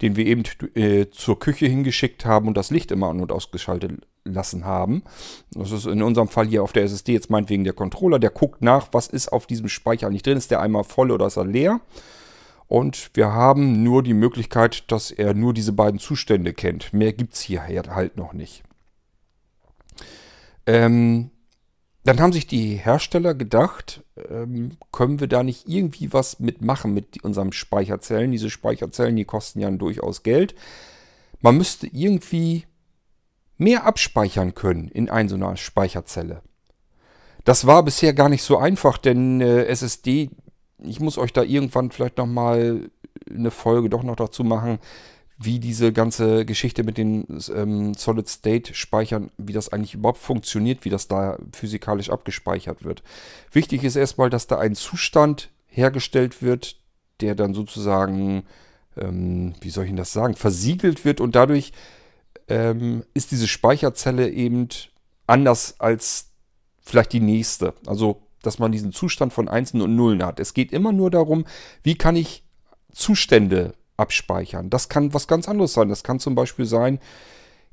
den 0.00 0.16
wir 0.16 0.26
eben 0.26 0.42
äh, 0.74 1.06
zur 1.10 1.38
Küche 1.38 1.66
hingeschickt 1.66 2.24
haben 2.24 2.48
und 2.48 2.56
das 2.56 2.70
Licht 2.70 2.90
immer 2.90 3.10
an- 3.10 3.20
und 3.20 3.30
ausgeschaltet 3.30 3.92
lassen 4.24 4.64
haben. 4.64 5.04
Das 5.52 5.70
ist 5.70 5.86
in 5.86 6.02
unserem 6.02 6.28
Fall 6.28 6.46
hier 6.46 6.62
auf 6.62 6.72
der 6.72 6.84
SSD 6.84 7.12
jetzt 7.12 7.30
meinetwegen 7.30 7.64
der 7.64 7.74
Controller. 7.74 8.18
Der 8.18 8.30
guckt 8.30 8.62
nach, 8.62 8.88
was 8.92 9.06
ist 9.06 9.28
auf 9.28 9.46
diesem 9.46 9.68
Speicher 9.68 10.06
eigentlich 10.06 10.22
drin. 10.22 10.38
Ist 10.38 10.50
der 10.50 10.60
einmal 10.60 10.84
voll 10.84 11.10
oder 11.10 11.26
ist 11.26 11.36
er 11.36 11.44
leer? 11.44 11.80
Und 12.66 13.10
wir 13.12 13.32
haben 13.32 13.82
nur 13.82 14.02
die 14.02 14.14
Möglichkeit, 14.14 14.90
dass 14.90 15.10
er 15.10 15.34
nur 15.34 15.52
diese 15.52 15.72
beiden 15.72 16.00
Zustände 16.00 16.54
kennt. 16.54 16.94
Mehr 16.94 17.12
gibt 17.12 17.34
es 17.34 17.42
hier 17.42 17.62
halt 17.66 18.16
noch 18.16 18.32
nicht. 18.32 18.62
Ähm, 20.66 21.30
dann 22.04 22.20
haben 22.20 22.32
sich 22.32 22.46
die 22.46 22.76
Hersteller 22.76 23.34
gedacht, 23.34 24.02
ähm, 24.30 24.76
können 24.92 25.20
wir 25.20 25.26
da 25.26 25.42
nicht 25.42 25.66
irgendwie 25.66 26.12
was 26.12 26.38
mitmachen 26.38 26.92
mit 26.92 27.24
unseren 27.24 27.52
Speicherzellen? 27.52 28.30
Diese 28.30 28.50
Speicherzellen, 28.50 29.16
die 29.16 29.24
kosten 29.24 29.60
ja 29.60 29.70
durchaus 29.70 30.22
Geld. 30.22 30.54
Man 31.40 31.56
müsste 31.56 31.86
irgendwie 31.86 32.66
mehr 33.56 33.84
abspeichern 33.84 34.54
können 34.54 34.88
in 34.88 35.08
einer 35.08 35.30
so 35.30 35.36
einer 35.36 35.56
Speicherzelle. 35.56 36.42
Das 37.44 37.66
war 37.66 37.82
bisher 37.82 38.12
gar 38.12 38.28
nicht 38.28 38.42
so 38.42 38.58
einfach, 38.58 38.98
denn 38.98 39.40
äh, 39.40 39.64
SSD, 39.64 40.30
ich 40.78 41.00
muss 41.00 41.16
euch 41.16 41.32
da 41.32 41.42
irgendwann 41.42 41.90
vielleicht 41.90 42.18
nochmal 42.18 42.90
eine 43.30 43.50
Folge 43.50 43.88
doch 43.88 44.02
noch 44.02 44.16
dazu 44.16 44.44
machen, 44.44 44.78
wie 45.36 45.58
diese 45.58 45.92
ganze 45.92 46.44
Geschichte 46.44 46.84
mit 46.84 46.96
den 46.96 47.26
ähm, 47.54 47.94
Solid-State-Speichern, 47.94 49.30
wie 49.36 49.52
das 49.52 49.68
eigentlich 49.70 49.94
überhaupt 49.94 50.18
funktioniert, 50.18 50.84
wie 50.84 50.90
das 50.90 51.08
da 51.08 51.38
physikalisch 51.52 52.10
abgespeichert 52.10 52.84
wird. 52.84 53.02
Wichtig 53.50 53.82
ist 53.82 53.96
erstmal, 53.96 54.30
dass 54.30 54.46
da 54.46 54.58
ein 54.58 54.74
Zustand 54.74 55.50
hergestellt 55.66 56.40
wird, 56.40 56.76
der 57.20 57.34
dann 57.34 57.52
sozusagen, 57.52 58.44
ähm, 58.96 59.54
wie 59.60 59.70
soll 59.70 59.84
ich 59.84 59.90
Ihnen 59.90 59.98
das 59.98 60.12
sagen, 60.12 60.34
versiegelt 60.34 61.04
wird 61.04 61.20
und 61.20 61.34
dadurch 61.34 61.72
ähm, 62.48 63.04
ist 63.14 63.32
diese 63.32 63.48
Speicherzelle 63.48 64.30
eben 64.30 64.68
anders 65.26 65.80
als 65.80 66.30
vielleicht 66.80 67.12
die 67.12 67.20
nächste. 67.20 67.74
Also, 67.86 68.22
dass 68.42 68.58
man 68.58 68.72
diesen 68.72 68.92
Zustand 68.92 69.32
von 69.32 69.48
Einsen 69.48 69.80
und 69.80 69.96
Nullen 69.96 70.24
hat. 70.24 70.38
Es 70.38 70.54
geht 70.54 70.72
immer 70.72 70.92
nur 70.92 71.10
darum, 71.10 71.44
wie 71.82 71.96
kann 71.96 72.14
ich 72.14 72.44
Zustände 72.92 73.72
abspeichern. 73.96 74.70
Das 74.70 74.88
kann 74.88 75.14
was 75.14 75.26
ganz 75.26 75.48
anderes 75.48 75.72
sein. 75.72 75.88
Das 75.88 76.02
kann 76.02 76.20
zum 76.20 76.34
Beispiel 76.34 76.66
sein, 76.66 76.98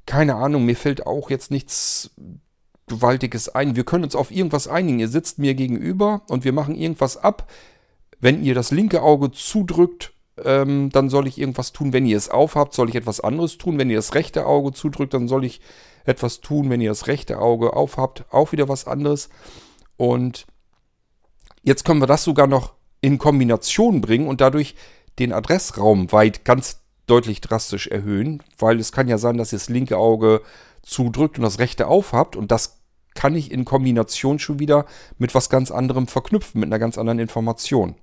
keine 0.05 0.35
Ahnung, 0.35 0.65
mir 0.65 0.75
fällt 0.75 1.05
auch 1.05 1.29
jetzt 1.29 1.51
nichts 1.51 2.11
Gewaltiges 2.87 3.49
ein. 3.49 3.75
Wir 3.75 3.85
können 3.85 4.03
uns 4.03 4.15
auf 4.15 4.31
irgendwas 4.31 4.67
einigen. 4.67 4.99
Ihr 4.99 5.07
sitzt 5.07 5.39
mir 5.39 5.53
gegenüber 5.53 6.21
und 6.27 6.43
wir 6.43 6.53
machen 6.53 6.75
irgendwas 6.75 7.17
ab. 7.17 7.49
Wenn 8.19 8.43
ihr 8.43 8.53
das 8.53 8.71
linke 8.71 9.01
Auge 9.01 9.31
zudrückt, 9.31 10.13
ähm, 10.43 10.89
dann 10.91 11.09
soll 11.09 11.27
ich 11.27 11.37
irgendwas 11.37 11.71
tun. 11.71 11.93
Wenn 11.93 12.05
ihr 12.05 12.17
es 12.17 12.29
aufhabt, 12.29 12.73
soll 12.73 12.89
ich 12.89 12.95
etwas 12.95 13.19
anderes 13.19 13.57
tun. 13.57 13.77
Wenn 13.77 13.89
ihr 13.89 13.95
das 13.97 14.13
rechte 14.13 14.45
Auge 14.45 14.73
zudrückt, 14.73 15.13
dann 15.13 15.27
soll 15.27 15.45
ich 15.45 15.61
etwas 16.03 16.41
tun. 16.41 16.69
Wenn 16.69 16.81
ihr 16.81 16.89
das 16.89 17.07
rechte 17.07 17.39
Auge 17.39 17.73
aufhabt, 17.73 18.25
auch 18.31 18.51
wieder 18.51 18.67
was 18.67 18.87
anderes. 18.87 19.29
Und 19.97 20.45
jetzt 21.63 21.85
können 21.85 22.01
wir 22.01 22.07
das 22.07 22.23
sogar 22.23 22.47
noch 22.47 22.73
in 23.01 23.17
Kombination 23.17 24.01
bringen 24.01 24.27
und 24.27 24.41
dadurch 24.41 24.75
den 25.19 25.33
Adressraum 25.33 26.11
weit 26.11 26.45
ganz 26.45 26.81
deutlich 27.07 27.41
drastisch 27.41 27.87
erhöhen, 27.87 28.41
weil 28.57 28.79
es 28.79 28.91
kann 28.91 29.07
ja 29.07 29.17
sein, 29.17 29.37
dass 29.37 29.51
ihr 29.51 29.59
das 29.59 29.69
linke 29.69 29.97
Auge 29.97 30.41
zudrückt 30.81 31.37
und 31.37 31.43
das 31.43 31.59
rechte 31.59 31.87
aufhabt 31.87 32.35
und 32.35 32.51
das 32.51 32.81
kann 33.13 33.35
ich 33.35 33.51
in 33.51 33.65
Kombination 33.65 34.39
schon 34.39 34.59
wieder 34.59 34.85
mit 35.17 35.35
was 35.35 35.49
ganz 35.49 35.71
anderem 35.71 36.07
verknüpfen, 36.07 36.61
mit 36.61 36.67
einer 36.67 36.79
ganz 36.79 36.97
anderen 36.97 37.19
Information. 37.19 37.95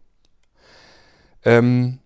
Ähm 1.45 2.00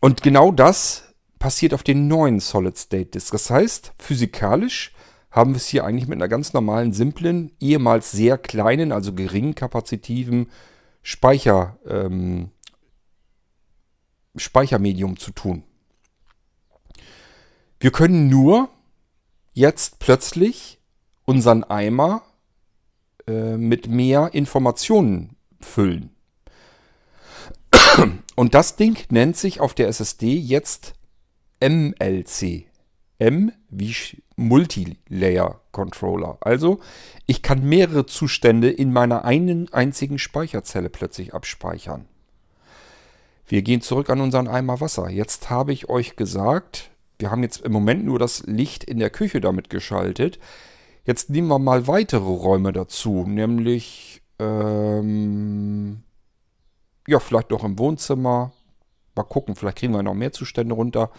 und 0.00 0.22
genau 0.22 0.50
das 0.50 1.14
passiert 1.38 1.74
auf 1.74 1.82
den 1.82 2.08
neuen 2.08 2.40
Solid 2.40 2.76
State 2.76 3.10
Disk. 3.10 3.32
Das 3.32 3.50
heißt, 3.50 3.92
physikalisch 3.98 4.92
haben 5.30 5.52
wir 5.52 5.56
es 5.56 5.66
hier 5.66 5.84
eigentlich 5.84 6.08
mit 6.08 6.16
einer 6.16 6.28
ganz 6.28 6.52
normalen, 6.52 6.92
simplen, 6.92 7.52
ehemals 7.60 8.12
sehr 8.12 8.38
kleinen, 8.38 8.92
also 8.92 9.12
geringen 9.12 9.54
kapazitiven 9.54 10.48
Speicher, 11.02 11.78
ähm, 11.86 12.50
Speichermedium 14.36 15.18
zu 15.18 15.30
tun. 15.30 15.64
Wir 17.80 17.92
können 17.92 18.28
nur 18.28 18.68
jetzt 19.52 19.98
plötzlich 19.98 20.80
unseren 21.24 21.64
Eimer 21.64 22.22
äh, 23.26 23.56
mit 23.56 23.88
mehr 23.88 24.30
Informationen 24.32 25.36
füllen. 25.60 26.10
Und 28.36 28.54
das 28.54 28.76
Ding 28.76 28.98
nennt 29.10 29.36
sich 29.36 29.60
auf 29.60 29.74
der 29.74 29.88
SSD 29.88 30.34
jetzt 30.36 30.94
MLC. 31.60 32.66
M 33.18 33.52
wie 33.70 33.94
Multilayer 34.36 35.60
Controller. 35.70 36.38
Also 36.40 36.80
ich 37.26 37.42
kann 37.42 37.64
mehrere 37.64 38.06
Zustände 38.06 38.70
in 38.70 38.92
meiner 38.92 39.24
einen 39.24 39.72
einzigen 39.72 40.18
Speicherzelle 40.18 40.90
plötzlich 40.90 41.32
abspeichern. 41.32 42.08
Wir 43.46 43.62
gehen 43.62 43.80
zurück 43.80 44.10
an 44.10 44.20
unseren 44.20 44.48
Eimer 44.48 44.80
Wasser. 44.80 45.10
Jetzt 45.10 45.50
habe 45.50 45.72
ich 45.72 45.88
euch 45.88 46.16
gesagt, 46.16 46.90
wir 47.18 47.30
haben 47.30 47.42
jetzt 47.42 47.60
im 47.60 47.72
Moment 47.72 48.04
nur 48.04 48.18
das 48.18 48.44
Licht 48.46 48.84
in 48.84 48.98
der 48.98 49.10
Küche 49.10 49.40
damit 49.40 49.70
geschaltet. 49.70 50.38
Jetzt 51.04 51.28
nehmen 51.30 51.48
wir 51.48 51.58
mal 51.58 51.86
weitere 51.86 52.24
Räume 52.24 52.72
dazu, 52.72 53.24
nämlich 53.26 54.22
ähm, 54.38 56.02
ja, 57.06 57.20
vielleicht 57.20 57.50
noch 57.50 57.64
im 57.64 57.78
Wohnzimmer. 57.78 58.52
Mal 59.14 59.22
gucken, 59.24 59.54
vielleicht 59.54 59.78
kriegen 59.78 59.92
wir 59.92 60.02
noch 60.02 60.14
mehr 60.14 60.32
Zustände 60.32 60.74
runter. 60.74 61.10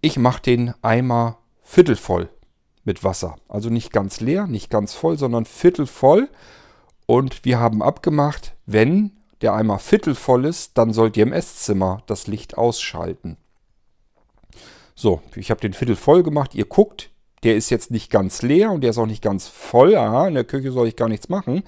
Ich 0.00 0.16
mache 0.16 0.42
den 0.42 0.74
Eimer 0.82 1.38
viertelvoll 1.62 2.28
mit 2.84 3.02
Wasser. 3.02 3.36
Also 3.48 3.70
nicht 3.70 3.92
ganz 3.92 4.20
leer, 4.20 4.46
nicht 4.46 4.70
ganz 4.70 4.94
voll, 4.94 5.18
sondern 5.18 5.44
viertelvoll. 5.44 6.28
Und 7.06 7.44
wir 7.44 7.58
haben 7.58 7.82
abgemacht, 7.82 8.54
wenn 8.66 9.12
der 9.40 9.54
Eimer 9.54 9.78
viertelvoll 9.78 10.44
ist, 10.44 10.78
dann 10.78 10.92
sollt 10.92 11.16
ihr 11.16 11.24
im 11.24 11.32
Esszimmer 11.32 12.02
das 12.06 12.26
Licht 12.26 12.56
ausschalten. 12.56 13.36
So, 14.94 15.20
ich 15.34 15.50
habe 15.50 15.60
den 15.60 15.74
Viertel 15.74 15.96
voll 15.96 16.22
gemacht. 16.22 16.54
Ihr 16.54 16.66
guckt, 16.66 17.10
der 17.42 17.56
ist 17.56 17.70
jetzt 17.70 17.90
nicht 17.90 18.10
ganz 18.10 18.42
leer 18.42 18.70
und 18.70 18.80
der 18.80 18.90
ist 18.90 18.98
auch 18.98 19.06
nicht 19.06 19.22
ganz 19.22 19.48
voll. 19.48 19.96
Aha, 19.96 20.28
in 20.28 20.34
der 20.34 20.44
Küche 20.44 20.72
soll 20.72 20.88
ich 20.88 20.96
gar 20.96 21.08
nichts 21.08 21.28
machen. 21.28 21.64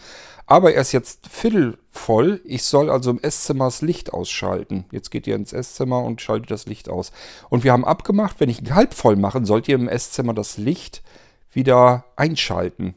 Aber 0.47 0.73
er 0.73 0.81
ist 0.81 0.93
jetzt 0.93 1.29
Viertel 1.29 1.77
voll. 1.91 2.41
Ich 2.45 2.63
soll 2.63 2.89
also 2.89 3.11
im 3.11 3.19
Esszimmer 3.19 3.65
das 3.65 3.83
Licht 3.83 4.13
ausschalten. 4.13 4.85
Jetzt 4.93 5.11
geht 5.11 5.27
ihr 5.27 5.35
ins 5.35 5.53
Esszimmer 5.53 6.05
und 6.05 6.23
schaltet 6.23 6.53
das 6.53 6.67
Licht 6.67 6.89
aus. 6.89 7.11
Und 7.51 7.65
wir 7.65 7.73
haben 7.73 7.85
abgemacht, 7.85 8.39
wenn 8.39 8.49
ich 8.49 8.63
halb 8.71 8.95
voll 8.95 9.17
mache, 9.17 9.45
sollt 9.45 9.67
ihr 9.69 9.75
im 9.75 9.89
Esszimmer 9.89 10.35
das 10.35 10.57
Licht 10.57 11.03
wieder 11.51 12.05
einschalten. 12.15 12.95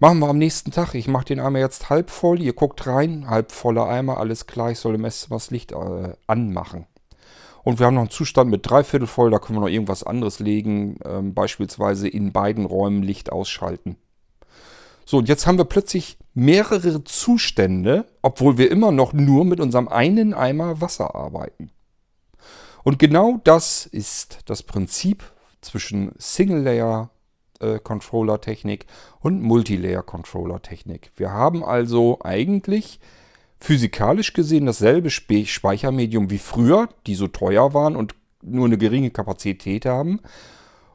Machen 0.00 0.20
wir 0.20 0.28
am 0.28 0.38
nächsten 0.38 0.70
Tag. 0.70 0.94
Ich 0.94 1.08
mache 1.08 1.24
den 1.24 1.40
Eimer 1.40 1.58
jetzt 1.58 1.90
halb 1.90 2.10
voll. 2.10 2.40
Ihr 2.40 2.52
guckt 2.52 2.86
rein, 2.86 3.28
halb 3.28 3.50
voller 3.50 3.88
Eimer, 3.88 4.18
alles 4.18 4.46
klar. 4.46 4.70
Ich 4.70 4.78
soll 4.78 4.94
im 4.94 5.04
Esszimmer 5.04 5.36
das 5.36 5.50
Licht 5.50 5.72
äh, 5.72 6.14
anmachen. 6.28 6.86
Und 7.64 7.80
wir 7.80 7.86
haben 7.86 7.94
noch 7.94 8.02
einen 8.02 8.10
Zustand 8.10 8.48
mit 8.48 8.68
dreiviertel 8.68 9.08
voll. 9.08 9.32
Da 9.32 9.40
können 9.40 9.58
wir 9.58 9.62
noch 9.62 9.68
irgendwas 9.68 10.04
anderes 10.04 10.38
legen. 10.38 11.00
Ähm, 11.04 11.34
beispielsweise 11.34 12.06
in 12.06 12.30
beiden 12.30 12.64
Räumen 12.64 13.02
Licht 13.02 13.32
ausschalten. 13.32 13.96
So, 15.04 15.18
und 15.18 15.28
jetzt 15.28 15.48
haben 15.48 15.58
wir 15.58 15.64
plötzlich 15.64 16.16
mehrere 16.32 17.02
Zustände, 17.02 18.06
obwohl 18.22 18.56
wir 18.56 18.70
immer 18.70 18.92
noch 18.92 19.12
nur 19.12 19.44
mit 19.44 19.58
unserem 19.58 19.88
einen 19.88 20.32
Eimer 20.32 20.80
Wasser 20.80 21.16
arbeiten. 21.16 21.72
Und 22.84 23.00
genau 23.00 23.40
das 23.42 23.84
ist 23.86 24.38
das 24.44 24.62
Prinzip 24.62 25.24
zwischen 25.60 26.12
Single 26.18 26.62
Layer 26.62 27.10
äh, 27.10 27.17
Controller-Technik 27.82 28.86
und 29.20 29.42
Multilayer-Controller-Technik. 29.42 31.10
Wir 31.16 31.32
haben 31.32 31.64
also 31.64 32.18
eigentlich 32.22 33.00
physikalisch 33.60 34.32
gesehen 34.32 34.66
dasselbe 34.66 35.10
Spe 35.10 35.46
Speichermedium 35.46 36.30
wie 36.30 36.38
früher, 36.38 36.88
die 37.06 37.14
so 37.14 37.26
teuer 37.26 37.74
waren 37.74 37.96
und 37.96 38.14
nur 38.42 38.66
eine 38.66 38.78
geringe 38.78 39.10
Kapazität 39.10 39.84
haben 39.84 40.20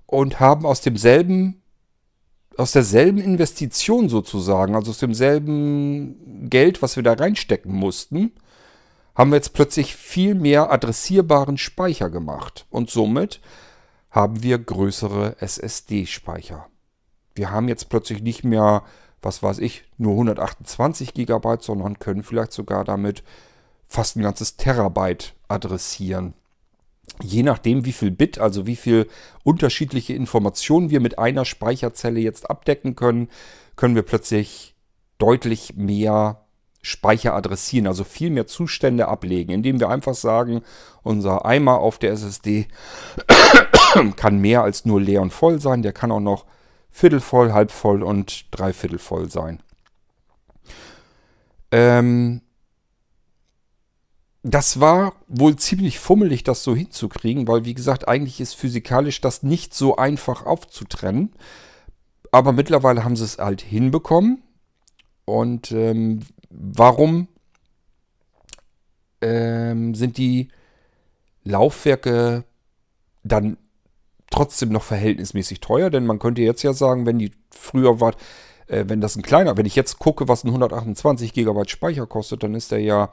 und 0.06 0.40
haben 0.40 0.66
aus 0.66 0.82
demselben 0.82 1.60
aus 2.56 2.72
derselben 2.72 3.18
Investition 3.18 4.10
sozusagen, 4.10 4.76
also 4.76 4.92
aus 4.92 5.00
demselben 5.00 6.50
Geld, 6.50 6.84
was 6.84 6.96
wir 6.96 7.02
da 7.02 7.14
reinstecken 7.14 7.74
mussten, 7.74 8.32
haben 9.16 9.32
wir 9.32 9.38
jetzt 9.38 9.54
plötzlich 9.54 9.96
viel 9.96 10.36
mehr 10.36 10.72
adressierbaren 10.72 11.58
Speicher 11.58 12.12
gemacht. 12.12 12.68
Und 12.70 12.90
somit 12.90 13.42
haben 14.14 14.44
wir 14.44 14.60
größere 14.60 15.36
SSD-Speicher. 15.42 16.68
Wir 17.34 17.50
haben 17.50 17.68
jetzt 17.68 17.90
plötzlich 17.90 18.22
nicht 18.22 18.44
mehr, 18.44 18.84
was 19.24 19.42
weiß 19.42 19.58
ich, 19.58 19.86
nur 19.98 20.14
128 20.14 21.16
GB, 21.16 21.58
sondern 21.62 21.98
können 21.98 22.22
vielleicht 22.22 22.54
sogar 22.54 22.86
damit 22.86 23.24
fast 23.88 24.16
ein 24.16 24.22
ganzes 24.22 24.56
Terabyte 24.56 25.34
adressieren. 25.48 26.36
Je 27.24 27.42
nachdem, 27.42 27.86
wie 27.86 27.92
viel 27.92 28.12
Bit, 28.12 28.38
also 28.38 28.68
wie 28.68 28.76
viel 28.76 29.10
unterschiedliche 29.44 30.14
Informationen 30.14 30.92
wir 30.92 31.00
mit 31.00 31.18
einer 31.18 31.44
Speicherzelle 31.44 32.20
jetzt 32.20 32.50
abdecken 32.50 32.96
können, 32.96 33.30
können 33.76 33.96
wir 33.96 34.04
plötzlich 34.04 34.76
deutlich 35.18 35.76
mehr 35.76 36.46
Speicher 36.84 37.34
adressieren, 37.34 37.88
also 37.88 38.04
viel 38.04 38.30
mehr 38.30 38.46
Zustände 38.46 39.08
ablegen, 39.08 39.52
indem 39.54 39.80
wir 39.80 39.90
einfach 39.90 40.14
sagen, 40.14 40.62
unser 41.02 41.46
Eimer 41.46 41.80
auf 41.80 41.98
der 41.98 42.12
SSD 42.12 42.68
kann 44.16 44.40
mehr 44.40 44.64
als 44.64 44.86
nur 44.86 45.02
leer 45.02 45.22
und 45.22 45.34
voll 45.34 45.60
sein. 45.60 45.82
Der 45.82 45.94
kann 45.94 46.12
auch 46.12 46.20
noch 46.20 46.46
viertelvoll, 46.92 47.54
halb 47.54 47.72
voll 47.72 48.04
und 48.04 48.46
dreiviertel 48.52 49.00
voll 49.00 49.30
sein. 49.30 49.62
Ähm, 51.72 52.42
das 54.44 54.80
war 54.80 55.14
wohl 55.28 55.56
ziemlich 55.56 56.00
fummelig, 56.00 56.44
das 56.44 56.64
so 56.64 56.76
hinzukriegen, 56.76 57.48
weil 57.48 57.66
wie 57.66 57.74
gesagt, 57.74 58.08
eigentlich 58.08 58.42
ist 58.42 58.56
physikalisch 58.56 59.22
das 59.22 59.42
nicht 59.42 59.74
so 59.74 59.96
einfach 59.96 60.46
aufzutrennen. 60.46 61.34
Aber 62.32 62.52
mittlerweile 62.52 63.04
haben 63.04 63.16
sie 63.16 63.24
es 63.24 63.38
halt 63.38 63.62
hinbekommen. 63.62 64.44
Und 65.26 65.72
ähm, 65.72 66.20
warum 66.50 67.28
ähm, 69.22 69.96
sind 69.96 70.18
die 70.18 70.50
Laufwerke 71.44 72.44
dann 73.24 73.58
trotzdem 74.34 74.70
noch 74.70 74.84
verhältnismäßig 74.84 75.60
teuer, 75.62 75.90
denn 75.90 76.06
man 76.06 76.20
könnte 76.20 76.42
jetzt 76.42 76.64
ja 76.64 76.74
sagen, 76.74 77.06
wenn 77.06 77.20
die 77.20 77.32
früher 77.52 78.00
war, 78.02 78.14
Äh, 78.68 78.86
wenn 78.88 79.02
das 79.02 79.16
ein 79.16 79.24
kleiner, 79.24 79.58
wenn 79.58 79.66
ich 79.66 79.76
jetzt 79.76 80.00
gucke, 80.00 80.28
was 80.28 80.44
ein 80.44 80.50
128 80.50 81.34
GB 81.34 81.68
Speicher 81.68 82.08
kostet, 82.08 82.44
dann 82.44 82.56
ist 82.56 82.72
der 82.72 82.80
ja 82.80 83.12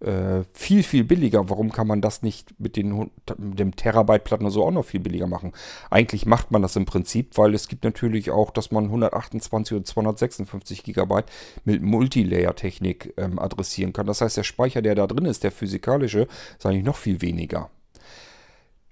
äh, 0.00 0.44
viel, 0.52 0.82
viel 0.82 1.04
billiger. 1.04 1.48
Warum 1.48 1.70
kann 1.70 1.86
man 1.86 2.00
das 2.00 2.22
nicht 2.22 2.58
mit, 2.58 2.76
den, 2.76 3.10
mit 3.38 3.58
dem 3.58 3.76
Terabyte-Platten 3.76 4.50
so 4.50 4.64
auch 4.64 4.70
noch 4.70 4.84
viel 4.84 5.00
billiger 5.00 5.26
machen? 5.26 5.52
Eigentlich 5.90 6.26
macht 6.26 6.50
man 6.50 6.62
das 6.62 6.76
im 6.76 6.84
Prinzip, 6.84 7.36
weil 7.36 7.54
es 7.54 7.68
gibt 7.68 7.84
natürlich 7.84 8.30
auch, 8.30 8.50
dass 8.50 8.70
man 8.70 8.84
128 8.84 9.76
und 9.76 9.86
256 9.86 10.82
GB 10.84 11.22
mit 11.64 11.82
Multilayer-Technik 11.82 13.14
ähm, 13.16 13.38
adressieren 13.38 13.92
kann. 13.92 14.06
Das 14.06 14.20
heißt, 14.20 14.36
der 14.36 14.44
Speicher, 14.44 14.82
der 14.82 14.94
da 14.94 15.06
drin 15.06 15.26
ist, 15.26 15.44
der 15.44 15.52
physikalische, 15.52 16.26
ist 16.58 16.66
eigentlich 16.66 16.84
noch 16.84 16.96
viel 16.96 17.20
weniger. 17.20 17.70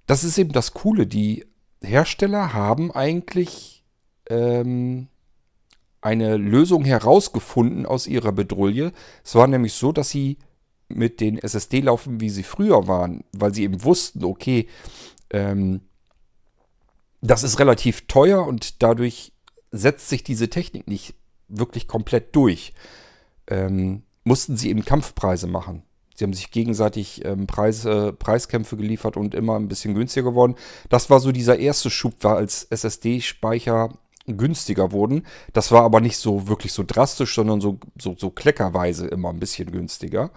Das 0.07 0.25
ist 0.25 0.39
eben 0.39 0.53
das 0.53 0.75
Coole. 0.75 1.07
Die 1.07 1.45
Hersteller 1.83 2.53
haben 2.53 2.91
eigentlich 2.93 3.85
ähm, 4.29 5.09
eine 6.01 6.37
Lösung 6.37 6.85
herausgefunden 6.85 7.87
aus 7.87 8.07
ihrer 8.07 8.33
Bedrulle. 8.33 8.93
Es 9.25 9.35
war 9.35 9.47
nämlich 9.47 9.75
so, 9.75 9.93
dass 9.93 10.11
sie 10.11 10.39
mit 10.89 11.21
den 11.21 11.39
SSD 11.39 11.81
laufen, 11.81 12.21
wie 12.21 12.31
sie 12.31 12.43
früher 12.43 12.89
waren, 12.89 13.25
weil 13.33 13.55
sie 13.55 13.63
eben 13.63 13.85
wussten, 13.85 14.25
okay, 14.25 14.69
ähm, 15.31 15.83
das 17.21 17.43
ist 17.43 17.59
relativ 17.59 18.07
teuer 18.07 18.47
und 18.47 18.83
dadurch 18.83 19.33
setzt 19.71 20.09
sich 20.09 20.25
diese 20.25 20.49
Technik 20.49 20.89
nicht 20.89 21.15
wirklich 21.49 21.87
komplett 21.87 22.35
durch. 22.35 22.73
Ähm, 23.47 24.03
mussten 24.25 24.57
sie 24.57 24.71
eben 24.71 24.85
Kampfpreise 24.85 25.47
machen. 25.47 25.83
Sie 26.21 26.25
haben 26.25 26.35
sich 26.35 26.51
gegenseitig 26.51 27.25
ähm, 27.25 27.47
Preis, 27.47 27.87
äh, 27.87 28.13
Preiskämpfe 28.13 28.77
geliefert 28.77 29.17
und 29.17 29.35
immer 29.35 29.59
ein 29.59 29.69
bisschen 29.69 29.95
günstiger 29.95 30.29
geworden. 30.29 30.55
Das 30.91 31.09
war 31.09 31.19
so 31.19 31.33
dieser 31.33 31.59
erste 31.59 31.89
Schub, 31.89 32.13
war 32.21 32.37
als 32.37 32.65
SSD-Speicher 32.65 33.89
günstiger 34.27 34.93
wurden. 34.93 35.25
Das 35.55 35.73
war 35.73 35.83
aber 35.83 36.03
nicht 36.03 36.19
so 36.19 36.47
wirklich 36.47 36.75
so 36.75 36.85
drastisch, 36.87 37.35
sondern 37.35 37.63
so, 37.63 37.79
so, 37.99 38.15
so 38.19 38.29
kleckerweise 38.29 39.07
immer 39.07 39.31
ein 39.31 39.41
bisschen 39.41 39.73
günstiger. 39.73 40.31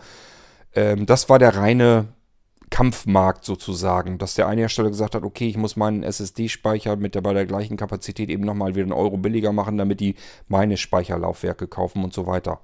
Ähm, 0.73 1.05
das 1.05 1.27
war 1.27 1.37
der 1.37 1.57
reine 1.57 2.07
Kampfmarkt 2.69 3.43
sozusagen, 3.43 4.17
dass 4.17 4.35
der 4.35 4.47
eine 4.47 4.61
Hersteller 4.61 4.89
gesagt 4.89 5.15
hat, 5.15 5.23
okay, 5.23 5.49
ich 5.49 5.57
muss 5.57 5.75
meinen 5.75 6.03
SSD-Speicher 6.03 6.95
mit 6.95 7.13
der 7.13 7.21
bei 7.21 7.33
der 7.33 7.45
gleichen 7.45 7.75
Kapazität 7.75 8.29
eben 8.29 8.45
nochmal 8.45 8.73
wieder 8.75 8.83
einen 8.83 8.93
Euro 8.93 9.17
billiger 9.17 9.51
machen, 9.51 9.77
damit 9.77 9.99
die 9.99 10.15
meine 10.47 10.77
Speicherlaufwerke 10.77 11.67
kaufen 11.67 12.05
und 12.05 12.13
so 12.13 12.25
weiter. 12.25 12.61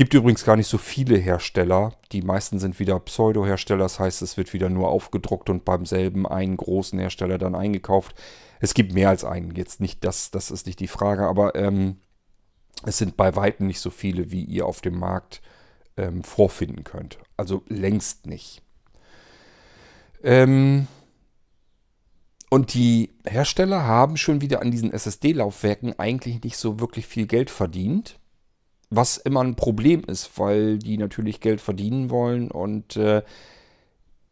Gibt 0.00 0.14
übrigens 0.14 0.46
gar 0.46 0.56
nicht 0.56 0.66
so 0.66 0.78
viele 0.78 1.18
Hersteller. 1.18 1.92
Die 2.12 2.22
meisten 2.22 2.58
sind 2.58 2.78
wieder 2.80 2.98
Pseudo-Hersteller. 2.98 3.82
Das 3.82 4.00
heißt, 4.00 4.22
es 4.22 4.38
wird 4.38 4.54
wieder 4.54 4.70
nur 4.70 4.88
aufgedruckt 4.88 5.50
und 5.50 5.66
beim 5.66 5.84
selben 5.84 6.26
einen 6.26 6.56
großen 6.56 6.98
Hersteller 6.98 7.36
dann 7.36 7.54
eingekauft. 7.54 8.14
Es 8.60 8.72
gibt 8.72 8.94
mehr 8.94 9.10
als 9.10 9.26
einen. 9.26 9.54
Jetzt 9.54 9.78
nicht 9.78 10.02
das, 10.02 10.30
das 10.30 10.50
ist 10.50 10.64
nicht 10.64 10.80
die 10.80 10.86
Frage, 10.86 11.26
aber 11.26 11.54
ähm, 11.54 11.98
es 12.86 12.96
sind 12.96 13.18
bei 13.18 13.36
weitem 13.36 13.66
nicht 13.66 13.80
so 13.80 13.90
viele, 13.90 14.30
wie 14.30 14.42
ihr 14.42 14.64
auf 14.64 14.80
dem 14.80 14.98
Markt 14.98 15.42
ähm, 15.98 16.24
vorfinden 16.24 16.82
könnt. 16.82 17.18
Also 17.36 17.62
längst 17.68 18.26
nicht. 18.26 18.62
Ähm, 20.22 20.86
und 22.48 22.72
die 22.72 23.10
Hersteller 23.26 23.84
haben 23.84 24.16
schon 24.16 24.40
wieder 24.40 24.62
an 24.62 24.70
diesen 24.70 24.94
SSD-Laufwerken 24.94 25.98
eigentlich 25.98 26.42
nicht 26.42 26.56
so 26.56 26.80
wirklich 26.80 27.06
viel 27.06 27.26
Geld 27.26 27.50
verdient. 27.50 28.18
Was 28.90 29.18
immer 29.18 29.42
ein 29.42 29.54
Problem 29.54 30.02
ist, 30.04 30.38
weil 30.38 30.78
die 30.78 30.98
natürlich 30.98 31.40
Geld 31.40 31.60
verdienen 31.60 32.10
wollen 32.10 32.50
und 32.50 32.96
äh, 32.96 33.22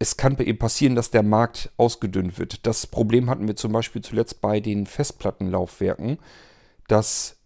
es 0.00 0.16
kann 0.16 0.38
eben 0.38 0.58
passieren, 0.58 0.94
dass 0.94 1.10
der 1.10 1.22
Markt 1.22 1.70
ausgedünnt 1.76 2.38
wird. 2.38 2.66
Das 2.66 2.86
Problem 2.86 3.28
hatten 3.30 3.48
wir 3.48 3.56
zum 3.56 3.72
Beispiel 3.72 4.02
zuletzt 4.02 4.40
bei 4.40 4.60
den 4.60 4.86
Festplattenlaufwerken, 4.86 6.18
dass 6.86 7.36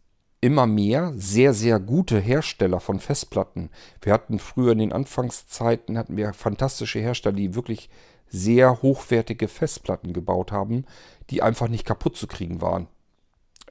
immer 0.43 0.67
mehr 0.67 1.13
sehr, 1.17 1.55
sehr 1.55 1.79
gute 1.79 2.19
Hersteller 2.19 2.81
von 2.81 2.99
Festplatten. 2.99 3.71
Wir 4.03 4.13
hatten 4.13 4.39
früher 4.39 4.73
in 4.73 4.79
den 4.79 4.93
Anfangszeiten 4.93 5.97
hatten 5.97 6.17
wir 6.17 6.33
fantastische 6.35 6.99
Hersteller, 6.99 7.37
die 7.37 7.55
wirklich 7.55 7.89
sehr 8.29 8.83
hochwertige 8.83 9.49
Festplatten 9.49 10.13
gebaut 10.13 10.53
haben, 10.53 10.85
die 11.31 11.43
einfach 11.43 11.69
nicht 11.69 11.87
kaputt 11.87 12.17
zu 12.17 12.27
kriegen 12.27 12.61
waren. 12.61 12.89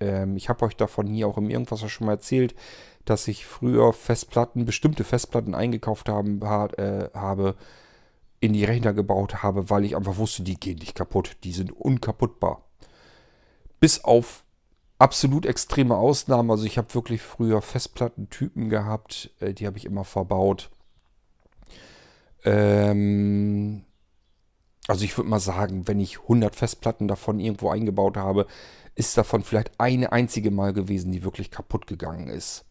Ähm, 0.02 0.36
ich 0.36 0.50
habe 0.50 0.66
euch 0.66 0.76
davon 0.76 1.08
hier 1.08 1.28
auch 1.28 1.38
im 1.38 1.50
Irgendwas 1.50 1.90
schon 1.90 2.08
mal 2.08 2.14
erzählt, 2.14 2.56
dass 3.06 3.28
ich 3.28 3.46
früher 3.46 3.94
Festplatten, 3.94 4.66
bestimmte 4.66 5.04
Festplatten 5.04 5.56
eingekauft 5.56 6.10
haben, 6.10 6.42
äh, 6.42 7.10
habe, 7.14 7.56
in 8.42 8.54
die 8.54 8.66
Rechner 8.66 8.94
gebaut 8.94 9.44
habe, 9.44 9.70
weil 9.70 9.86
ich 9.86 9.96
einfach 9.96 10.18
wusste, 10.18 10.44
die 10.44 10.60
gehen 10.60 10.80
nicht 10.80 10.96
kaputt. 10.96 11.38
Die 11.44 11.54
sind 11.54 11.72
unkaputtbar. 11.72 12.64
Bis 13.80 14.04
auf 14.04 14.44
absolut 14.98 15.46
extreme 15.46 15.96
Ausnahmen. 15.96 16.52
Also 16.52 16.66
ich 16.66 16.78
habe 16.78 16.94
wirklich 16.94 17.22
früher 17.22 17.62
Festplattentypen 17.62 18.70
gehabt, 18.70 19.32
äh, 19.40 19.54
die 19.54 19.68
habe 19.68 19.78
ich 19.78 19.86
immer 19.86 20.04
verbaut. 20.04 20.70
Ähm, 22.44 23.84
also 24.88 25.06
ich 25.06 25.16
würde 25.18 25.30
mal 25.30 25.40
sagen, 25.40 25.88
wenn 25.88 26.00
ich 26.00 26.22
100 26.22 26.56
Festplatten 26.56 27.08
davon 27.08 27.40
irgendwo 27.40 27.70
eingebaut 27.70 28.18
habe, 28.18 28.48
ist 28.96 29.18
davon 29.18 29.44
vielleicht 29.44 29.72
eine 29.80 30.12
einzige 30.12 30.52
Mal 30.52 30.74
gewesen, 30.74 31.12
die 31.12 31.24
wirklich 31.24 31.52
kaputt 31.52 31.88
gegangen 31.88 32.28
ist. 32.28 32.66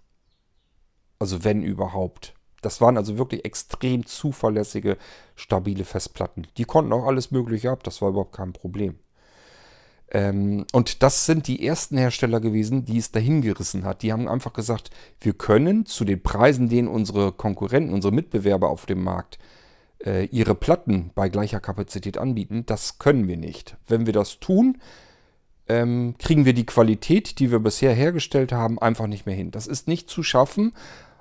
Also 1.19 1.45
wenn 1.45 1.63
überhaupt. 1.63 2.35
Das 2.63 2.81
waren 2.81 2.97
also 2.97 3.17
wirklich 3.17 3.45
extrem 3.45 4.05
zuverlässige, 4.05 4.99
stabile 5.35 5.85
Festplatten. 5.85 6.47
Die 6.59 6.65
konnten 6.65 6.93
auch 6.93 7.07
alles 7.07 7.31
Mögliche 7.31 7.71
ab, 7.71 7.83
das 7.85 8.03
war 8.03 8.11
überhaupt 8.11 8.37
kein 8.37 8.53
Problem. 8.53 8.99
Ähm, 10.11 10.67
und 10.73 11.03
das 11.03 11.25
sind 11.25 11.47
die 11.47 11.65
ersten 11.65 11.97
Hersteller 11.97 12.41
gewesen, 12.41 12.85
die 12.85 12.99
es 12.99 13.13
dahin 13.13 13.43
gerissen 13.43 13.85
hat. 13.85 14.03
Die 14.03 14.13
haben 14.13 14.29
einfach 14.29 14.53
gesagt, 14.53 14.91
wir 15.21 15.33
können 15.33 15.87
zu 15.87 16.05
den 16.05 16.23
Preisen, 16.23 16.69
denen 16.69 16.89
unsere 16.89 17.33
Konkurrenten, 17.33 17.95
unsere 17.95 18.13
Mitbewerber 18.13 18.69
auf 18.69 18.87
dem 18.87 19.03
Markt 19.03 19.39
äh, 20.05 20.25
ihre 20.27 20.55
Platten 20.55 21.13
bei 21.15 21.29
gleicher 21.29 21.61
Kapazität 21.61 22.19
anbieten, 22.19 22.65
das 22.67 22.99
können 22.99 23.29
wir 23.29 23.37
nicht. 23.37 23.77
Wenn 23.87 24.07
wir 24.07 24.13
das 24.13 24.41
tun, 24.41 24.79
ähm, 25.71 26.15
kriegen 26.19 26.45
wir 26.45 26.55
die 26.55 26.67
Qualität, 26.67 27.39
die 27.39 27.51
wir 27.51 27.61
bisher 27.61 27.95
hergestellt 27.95 28.53
haben, 28.53 28.79
einfach 28.79 29.07
nicht 29.07 29.27
mehr 29.27 29.35
hin. 29.35 29.51
Das 29.51 29.67
ist 29.67 29.89
nicht 29.89 30.11
zu 30.11 30.23
schaffen 30.23 30.73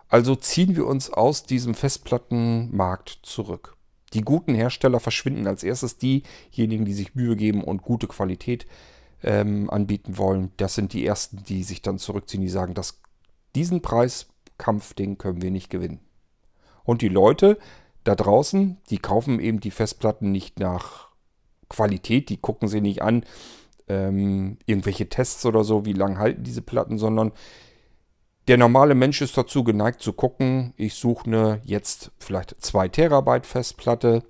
also 0.09 0.35
ziehen 0.35 0.75
wir 0.75 0.87
uns 0.87 1.11
aus 1.11 1.43
diesem 1.43 1.75
Festplattenmarkt 1.75 3.19
zurück. 3.21 3.77
Die 4.13 4.21
guten 4.21 4.55
Hersteller 4.55 4.99
verschwinden 4.99 5.45
als 5.45 5.63
erstes. 5.63 5.97
Diejenigen, 5.97 6.83
die 6.83 6.93
sich 6.93 7.13
Mühe 7.13 7.35
geben 7.35 7.63
und 7.63 7.83
gute 7.83 8.07
Qualität 8.07 8.65
ähm, 9.21 9.69
anbieten 9.69 10.17
wollen, 10.17 10.51
das 10.57 10.73
sind 10.73 10.93
die 10.93 11.05
ersten, 11.05 11.43
die 11.43 11.63
sich 11.63 11.83
dann 11.83 11.99
zurückziehen, 11.99 12.41
die 12.41 12.49
sagen, 12.49 12.73
dass 12.73 13.01
diesen 13.55 13.83
Preiskampf, 13.83 14.95
den 14.95 15.19
können 15.19 15.43
wir 15.43 15.51
nicht 15.51 15.69
gewinnen. 15.69 15.99
Und 16.83 17.03
die 17.03 17.09
Leute 17.09 17.59
da 18.03 18.15
draußen, 18.15 18.77
die 18.89 18.97
kaufen 18.97 19.39
eben 19.39 19.59
die 19.59 19.69
Festplatten 19.69 20.31
nicht 20.31 20.59
nach 20.59 21.09
Qualität, 21.67 22.29
die 22.29 22.37
gucken 22.37 22.67
sie 22.67 22.81
nicht 22.81 23.03
an, 23.03 23.23
ähm, 23.89 24.57
irgendwelche 24.65 25.09
Tests 25.09 25.45
oder 25.45 25.63
so, 25.63 25.85
wie 25.85 25.93
lange 25.93 26.17
halten 26.17 26.43
diese 26.43 26.61
Platten, 26.61 26.97
sondern 26.97 27.31
der 28.47 28.57
normale 28.57 28.95
Mensch 28.95 29.21
ist 29.21 29.37
dazu 29.37 29.63
geneigt 29.63 30.01
zu 30.01 30.13
gucken, 30.13 30.73
ich 30.75 30.95
suche 30.95 31.27
eine 31.27 31.61
jetzt 31.65 32.11
vielleicht 32.17 32.55
2 32.59 32.87
Terabyte 32.87 33.45
Festplatte. 33.45 34.23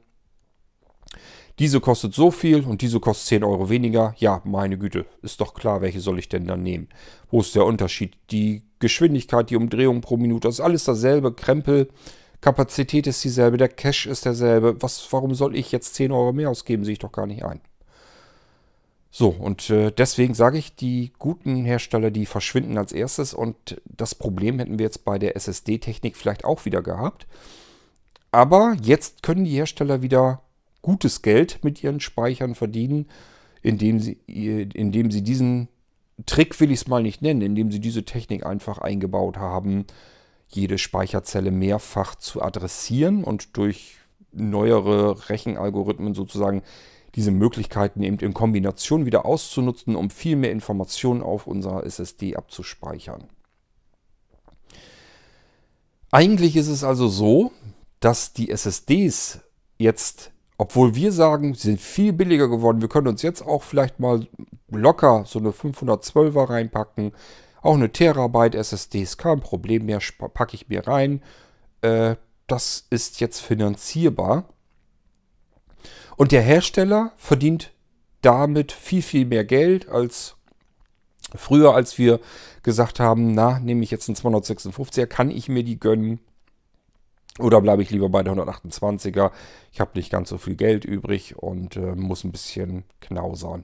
Diese 1.57 1.79
kostet 1.79 2.13
so 2.13 2.31
viel 2.31 2.65
und 2.65 2.81
diese 2.81 2.99
kostet 2.99 3.27
10 3.27 3.43
Euro 3.43 3.69
weniger. 3.69 4.13
Ja, 4.17 4.41
meine 4.45 4.77
Güte, 4.77 5.05
ist 5.21 5.39
doch 5.41 5.53
klar, 5.53 5.81
welche 5.81 5.99
soll 5.99 6.19
ich 6.19 6.29
denn 6.29 6.47
dann 6.47 6.63
nehmen? 6.63 6.87
Wo 7.29 7.41
ist 7.41 7.55
der 7.55 7.65
Unterschied? 7.65 8.17
Die 8.31 8.63
Geschwindigkeit, 8.79 9.49
die 9.49 9.57
Umdrehung 9.57 10.01
pro 10.01 10.17
Minute, 10.17 10.47
das 10.47 10.55
ist 10.55 10.61
alles 10.61 10.85
dasselbe. 10.85 11.33
Krempel, 11.33 11.89
Kapazität 12.41 13.07
ist 13.07 13.23
dieselbe, 13.23 13.57
der 13.57 13.69
Cache 13.69 14.09
ist 14.09 14.25
derselbe. 14.25 14.81
Was, 14.81 15.07
warum 15.11 15.33
soll 15.33 15.55
ich 15.55 15.71
jetzt 15.71 15.95
10 15.95 16.11
Euro 16.11 16.31
mehr 16.33 16.49
ausgeben? 16.49 16.85
Sehe 16.85 16.93
ich 16.93 16.99
doch 16.99 17.11
gar 17.11 17.27
nicht 17.27 17.43
ein. 17.43 17.61
So, 19.11 19.29
und 19.29 19.69
äh, 19.71 19.91
deswegen 19.91 20.35
sage 20.35 20.57
ich, 20.57 20.75
die 20.75 21.11
guten 21.17 21.65
Hersteller, 21.65 22.11
die 22.11 22.27
verschwinden 22.27 22.77
als 22.77 22.91
erstes 22.91 23.33
und 23.33 23.81
das 23.85 24.13
Problem 24.13 24.59
hätten 24.59 24.77
wir 24.77 24.85
jetzt 24.85 25.03
bei 25.03 25.17
der 25.17 25.35
SSD-Technik 25.35 26.15
vielleicht 26.15 26.45
auch 26.45 26.65
wieder 26.65 26.83
gehabt. 26.83 27.25
Aber 28.31 28.77
jetzt 28.81 29.23
können 29.23 29.45
die 29.45 29.55
Hersteller 29.55 30.03
wieder 30.03 30.43
gutes 30.83 31.23
Geld 31.23 31.63
mit 31.63 31.83
ihren 31.83 31.99
Speichern 31.99 32.53
verdienen, 32.53 33.07
indem 33.63 33.99
sie, 33.99 34.13
indem 34.27 35.09
sie 35.09 35.23
diesen 35.23 35.67
Trick 36.25 36.59
will 36.59 36.71
ich 36.71 36.81
es 36.81 36.87
mal 36.87 37.01
nicht 37.01 37.21
nennen, 37.21 37.41
indem 37.41 37.71
sie 37.71 37.79
diese 37.79 38.03
Technik 38.03 38.45
einfach 38.45 38.77
eingebaut 38.77 39.37
haben, 39.37 39.85
jede 40.47 40.77
Speicherzelle 40.77 41.51
mehrfach 41.51 42.15
zu 42.15 42.41
adressieren 42.41 43.23
und 43.23 43.57
durch 43.57 43.95
neuere 44.31 45.29
Rechenalgorithmen 45.29 46.13
sozusagen 46.13 46.61
diese 47.19 47.31
Möglichkeiten 47.31 48.01
eben 48.01 48.17
in 48.19 48.33
Kombination 48.33 49.05
wieder 49.05 49.25
auszunutzen, 49.25 49.97
um 49.97 50.09
viel 50.09 50.37
mehr 50.37 50.53
Informationen 50.53 51.21
auf 51.21 51.47
unserer 51.47 51.85
SSD 51.85 52.37
abzuspeichern. 52.37 53.25
Eigentlich 56.11 56.55
ist 56.55 56.69
es 56.69 56.85
also 56.85 57.09
so, 57.09 57.51
dass 57.99 58.31
die 58.31 58.49
SSDs 58.49 59.41
jetzt, 59.77 60.31
obwohl 60.57 60.95
wir 60.95 61.11
sagen, 61.11 61.55
sie 61.55 61.67
sind 61.67 61.81
viel 61.81 62.13
billiger 62.13 62.47
geworden, 62.47 62.79
wir 62.79 62.87
können 62.87 63.09
uns 63.09 63.21
jetzt 63.21 63.41
auch 63.41 63.63
vielleicht 63.63 63.99
mal 63.99 64.25
locker 64.69 65.25
so 65.27 65.39
eine 65.39 65.49
512er 65.49 66.49
reinpacken, 66.49 67.11
Auch 67.61 67.75
eine 67.75 67.91
Terabyte 67.91 68.55
SSD 68.55 69.01
ist 69.01 69.17
kein 69.17 69.41
Problem 69.41 69.85
mehr, 69.87 69.99
packe 70.33 70.55
ich 70.55 70.69
mir 70.69 70.87
rein. 70.87 71.21
Äh, 71.81 72.15
das 72.47 72.87
ist 72.89 73.19
jetzt 73.19 73.41
finanzierbar. 73.41 74.45
Und 76.19 76.33
der 76.33 76.41
Hersteller 76.41 77.13
verdient 77.15 77.71
damit 78.19 78.73
viel, 78.73 79.01
viel 79.01 79.25
mehr 79.25 79.45
Geld 79.45 79.87
als 79.87 80.35
früher, 81.33 81.73
als 81.73 81.97
wir 81.97 82.19
gesagt 82.61 82.99
haben, 82.99 83.33
na, 83.33 83.57
nehme 83.59 83.85
ich 83.85 83.89
jetzt 83.89 84.09
einen 84.09 84.17
256er, 84.17 85.05
kann 85.05 85.31
ich 85.31 85.47
mir 85.47 85.63
die 85.63 85.79
gönnen? 85.79 86.19
Oder 87.39 87.61
bleibe 87.61 87.83
ich 87.83 87.89
lieber 87.89 88.09
bei 88.09 88.21
der 88.21 88.33
128er? 88.33 89.31
Ich 89.71 89.79
habe 89.79 89.91
nicht 89.93 90.11
ganz 90.11 90.27
so 90.27 90.37
viel 90.37 90.55
Geld 90.55 90.83
übrig 90.83 91.37
und 91.37 91.77
äh, 91.77 91.95
muss 91.95 92.25
ein 92.25 92.33
bisschen 92.33 92.83
knausern. 92.99 93.63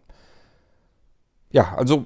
Ja, 1.52 1.76
also 1.76 2.06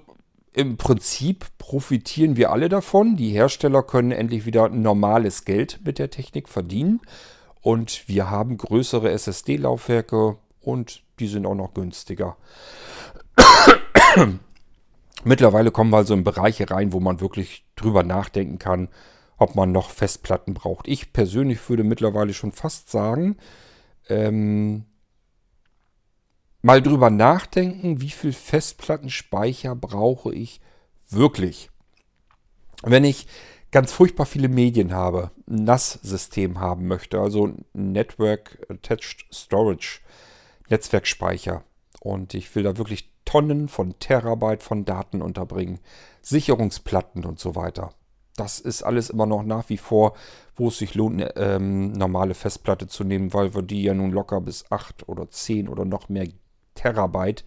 im 0.55 0.77
Prinzip 0.77 1.45
profitieren 1.59 2.37
wir 2.37 2.51
alle 2.51 2.69
davon. 2.69 3.17
Die 3.17 3.29
Hersteller 3.29 3.83
können 3.83 4.11
endlich 4.11 4.47
wieder 4.47 4.67
normales 4.69 5.45
Geld 5.45 5.81
mit 5.85 5.99
der 5.99 6.09
Technik 6.09 6.49
verdienen. 6.49 7.01
Und 7.61 8.07
wir 8.07 8.29
haben 8.29 8.57
größere 8.57 9.11
SSD-Laufwerke 9.11 10.37
und 10.61 11.03
die 11.19 11.27
sind 11.27 11.45
auch 11.45 11.55
noch 11.55 11.73
günstiger. 11.73 12.37
Mittlerweile 15.23 15.71
kommen 15.71 15.91
wir 15.91 15.97
also 15.97 16.13
in 16.13 16.23
Bereiche 16.23 16.69
rein, 16.71 16.93
wo 16.93 16.99
man 16.99 17.19
wirklich 17.19 17.65
drüber 17.75 18.03
nachdenken 18.03 18.59
kann, 18.59 18.87
ob 19.37 19.55
man 19.55 19.71
noch 19.71 19.89
Festplatten 19.89 20.53
braucht. 20.53 20.87
Ich 20.87 21.11
persönlich 21.11 21.69
würde 21.69 21.83
mittlerweile 21.83 22.33
schon 22.33 22.51
fast 22.51 22.89
sagen, 22.89 23.37
ähm, 24.07 24.85
mal 26.61 26.81
drüber 26.81 27.09
nachdenken, 27.09 28.01
wie 28.01 28.09
viel 28.09 28.33
Festplattenspeicher 28.33 29.75
brauche 29.75 30.33
ich 30.33 30.61
wirklich. 31.09 31.69
Wenn 32.83 33.03
ich 33.03 33.27
ganz 33.71 33.91
furchtbar 33.91 34.25
viele 34.25 34.49
Medien 34.49 34.93
habe, 34.93 35.31
ein 35.47 35.63
NAS-System 35.63 36.59
haben 36.59 36.87
möchte, 36.87 37.19
also 37.19 37.53
Network 37.73 38.65
Attached 38.69 39.25
Storage, 39.31 39.99
Netzwerkspeicher, 40.69 41.63
und 42.01 42.33
ich 42.33 42.53
will 42.55 42.63
da 42.63 42.77
wirklich 42.77 43.11
Tonnen 43.25 43.67
von 43.67 43.99
Terabyte 43.99 44.63
von 44.63 44.85
Daten 44.85 45.21
unterbringen, 45.21 45.79
Sicherungsplatten 46.21 47.25
und 47.25 47.39
so 47.39 47.55
weiter. 47.55 47.93
Das 48.35 48.59
ist 48.59 48.83
alles 48.83 49.09
immer 49.09 49.25
noch 49.25 49.43
nach 49.43 49.69
wie 49.69 49.77
vor, 49.77 50.13
wo 50.55 50.69
es 50.69 50.77
sich 50.77 50.95
lohnt, 50.95 51.21
eine 51.21 51.35
ähm, 51.35 51.91
normale 51.91 52.33
Festplatte 52.33 52.87
zu 52.87 53.03
nehmen, 53.03 53.33
weil 53.33 53.53
wir 53.53 53.61
die 53.61 53.83
ja 53.83 53.93
nun 53.93 54.11
locker 54.11 54.39
bis 54.41 54.71
8 54.71 55.09
oder 55.09 55.29
10 55.29 55.67
oder 55.67 55.85
noch 55.85 56.09
mehr 56.09 56.27
Terabyte 56.75 57.43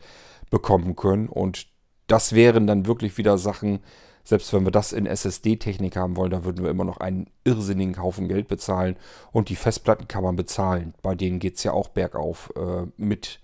bekommen 0.50 0.94
können. 0.94 1.28
Und 1.28 1.66
das 2.06 2.34
wären 2.34 2.66
dann 2.66 2.86
wirklich 2.86 3.16
wieder 3.16 3.38
Sachen, 3.38 3.80
selbst 4.24 4.52
wenn 4.52 4.64
wir 4.64 4.70
das 4.70 4.92
in 4.92 5.06
SSD-Technik 5.06 5.96
haben 5.96 6.16
wollen, 6.16 6.30
da 6.30 6.44
würden 6.44 6.62
wir 6.62 6.70
immer 6.70 6.84
noch 6.84 6.98
einen 6.98 7.28
irrsinnigen 7.44 8.00
Haufen 8.00 8.28
Geld 8.28 8.48
bezahlen. 8.48 8.96
Und 9.32 9.48
die 9.48 9.56
Festplatten 9.56 10.08
kann 10.08 10.22
man 10.22 10.36
bezahlen. 10.36 10.94
Bei 11.02 11.14
denen 11.14 11.38
geht 11.38 11.56
es 11.56 11.64
ja 11.64 11.72
auch 11.72 11.88
bergauf 11.88 12.52
äh, 12.56 12.86
mit 12.96 13.40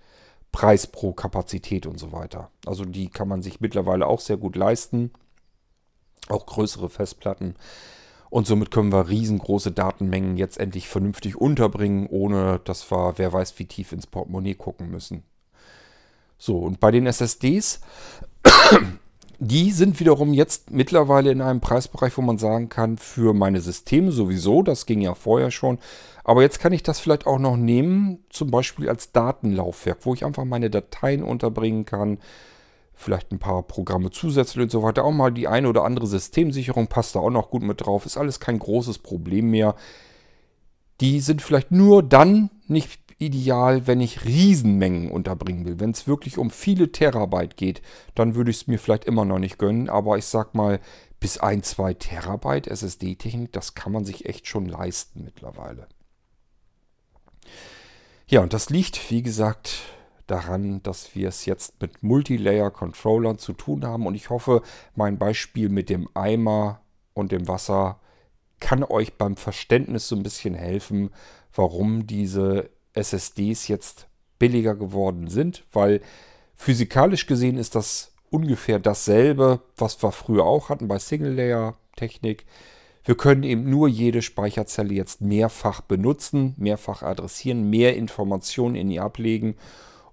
Preis 0.52 0.86
pro 0.86 1.12
Kapazität 1.12 1.86
und 1.86 1.98
so 1.98 2.12
weiter. 2.12 2.50
Also 2.64 2.84
die 2.84 3.08
kann 3.08 3.28
man 3.28 3.42
sich 3.42 3.60
mittlerweile 3.60 4.06
auch 4.06 4.20
sehr 4.20 4.36
gut 4.36 4.56
leisten. 4.56 5.10
Auch 6.28 6.46
größere 6.46 6.88
Festplatten. 6.88 7.54
Und 8.30 8.46
somit 8.46 8.70
können 8.70 8.92
wir 8.92 9.08
riesengroße 9.08 9.72
Datenmengen 9.72 10.36
jetzt 10.36 10.58
endlich 10.58 10.88
vernünftig 10.88 11.36
unterbringen, 11.36 12.06
ohne 12.06 12.60
dass 12.64 12.90
wir, 12.90 13.14
wer 13.16 13.32
weiß, 13.32 13.58
wie 13.58 13.64
tief 13.64 13.92
ins 13.92 14.06
Portemonnaie 14.06 14.54
gucken 14.54 14.90
müssen. 14.90 15.22
So, 16.36 16.58
und 16.58 16.78
bei 16.78 16.90
den 16.90 17.06
SSDs, 17.06 17.80
die 19.38 19.70
sind 19.70 20.00
wiederum 20.00 20.34
jetzt 20.34 20.70
mittlerweile 20.70 21.30
in 21.30 21.40
einem 21.40 21.60
Preisbereich, 21.60 22.16
wo 22.16 22.22
man 22.22 22.38
sagen 22.38 22.68
kann, 22.68 22.98
für 22.98 23.34
meine 23.34 23.60
Systeme 23.60 24.10
sowieso, 24.10 24.62
das 24.62 24.84
ging 24.84 25.00
ja 25.00 25.14
vorher 25.14 25.50
schon, 25.50 25.78
aber 26.24 26.42
jetzt 26.42 26.58
kann 26.60 26.72
ich 26.72 26.82
das 26.82 27.00
vielleicht 27.00 27.26
auch 27.26 27.38
noch 27.38 27.56
nehmen, 27.56 28.24
zum 28.30 28.50
Beispiel 28.50 28.88
als 28.88 29.12
Datenlaufwerk, 29.12 29.98
wo 30.02 30.12
ich 30.12 30.24
einfach 30.24 30.44
meine 30.44 30.70
Dateien 30.70 31.22
unterbringen 31.22 31.84
kann, 31.84 32.18
vielleicht 32.94 33.30
ein 33.32 33.38
paar 33.38 33.62
Programme 33.62 34.10
zusätzlich 34.10 34.64
und 34.64 34.70
so 34.70 34.82
weiter. 34.82 35.04
Auch 35.04 35.12
mal 35.12 35.32
die 35.32 35.46
eine 35.46 35.68
oder 35.68 35.84
andere 35.84 36.08
Systemsicherung 36.08 36.88
passt 36.88 37.14
da 37.14 37.20
auch 37.20 37.30
noch 37.30 37.48
gut 37.48 37.62
mit 37.62 37.80
drauf. 37.80 38.04
Ist 38.04 38.16
alles 38.16 38.40
kein 38.40 38.58
großes 38.58 38.98
Problem 38.98 39.50
mehr. 39.50 39.76
Die 41.00 41.20
sind 41.20 41.40
vielleicht 41.40 41.70
nur 41.70 42.02
dann 42.02 42.50
nicht 42.66 43.00
ideal, 43.18 43.86
wenn 43.86 44.00
ich 44.00 44.24
Riesenmengen 44.24 45.10
unterbringen 45.10 45.66
will. 45.66 45.80
Wenn 45.80 45.90
es 45.90 46.06
wirklich 46.06 46.38
um 46.38 46.50
viele 46.50 46.92
Terabyte 46.92 47.56
geht, 47.56 47.82
dann 48.14 48.34
würde 48.34 48.50
ich 48.50 48.58
es 48.58 48.66
mir 48.66 48.78
vielleicht 48.78 49.04
immer 49.04 49.24
noch 49.24 49.38
nicht 49.38 49.58
gönnen. 49.58 49.88
Aber 49.88 50.18
ich 50.18 50.24
sag 50.24 50.54
mal, 50.54 50.80
bis 51.20 51.38
ein, 51.38 51.62
zwei 51.62 51.94
Terabyte 51.94 52.68
SSD-Technik, 52.68 53.52
das 53.52 53.74
kann 53.74 53.92
man 53.92 54.04
sich 54.04 54.26
echt 54.26 54.46
schon 54.46 54.66
leisten 54.66 55.24
mittlerweile. 55.24 55.88
Ja, 58.28 58.40
und 58.40 58.52
das 58.52 58.70
liegt, 58.70 59.10
wie 59.10 59.22
gesagt, 59.22 59.80
daran, 60.28 60.82
dass 60.82 61.14
wir 61.14 61.28
es 61.28 61.44
jetzt 61.44 61.80
mit 61.80 62.02
Multilayer-Controllern 62.02 63.38
zu 63.38 63.52
tun 63.52 63.84
haben. 63.84 64.06
Und 64.06 64.14
ich 64.14 64.30
hoffe, 64.30 64.62
mein 64.94 65.18
Beispiel 65.18 65.70
mit 65.70 65.88
dem 65.90 66.08
Eimer 66.14 66.82
und 67.14 67.32
dem 67.32 67.48
Wasser 67.48 67.98
kann 68.60 68.84
euch 68.84 69.14
beim 69.14 69.36
Verständnis 69.36 70.08
so 70.08 70.16
ein 70.16 70.22
bisschen 70.22 70.54
helfen, 70.54 71.10
warum 71.54 72.06
diese 72.06 72.70
SSDs 72.98 73.68
jetzt 73.68 74.06
billiger 74.38 74.74
geworden 74.74 75.28
sind, 75.28 75.64
weil 75.72 76.00
physikalisch 76.54 77.26
gesehen 77.26 77.56
ist 77.56 77.74
das 77.74 78.12
ungefähr 78.30 78.78
dasselbe, 78.78 79.60
was 79.76 80.02
wir 80.02 80.12
früher 80.12 80.44
auch 80.44 80.68
hatten 80.68 80.88
bei 80.88 80.98
Single-Layer-Technik. 80.98 82.44
Wir 83.04 83.16
können 83.16 83.42
eben 83.42 83.70
nur 83.70 83.88
jede 83.88 84.20
Speicherzelle 84.20 84.92
jetzt 84.92 85.20
mehrfach 85.20 85.80
benutzen, 85.80 86.54
mehrfach 86.58 87.02
adressieren, 87.02 87.70
mehr 87.70 87.96
Informationen 87.96 88.74
in 88.74 88.90
ihr 88.90 89.02
ablegen 89.02 89.54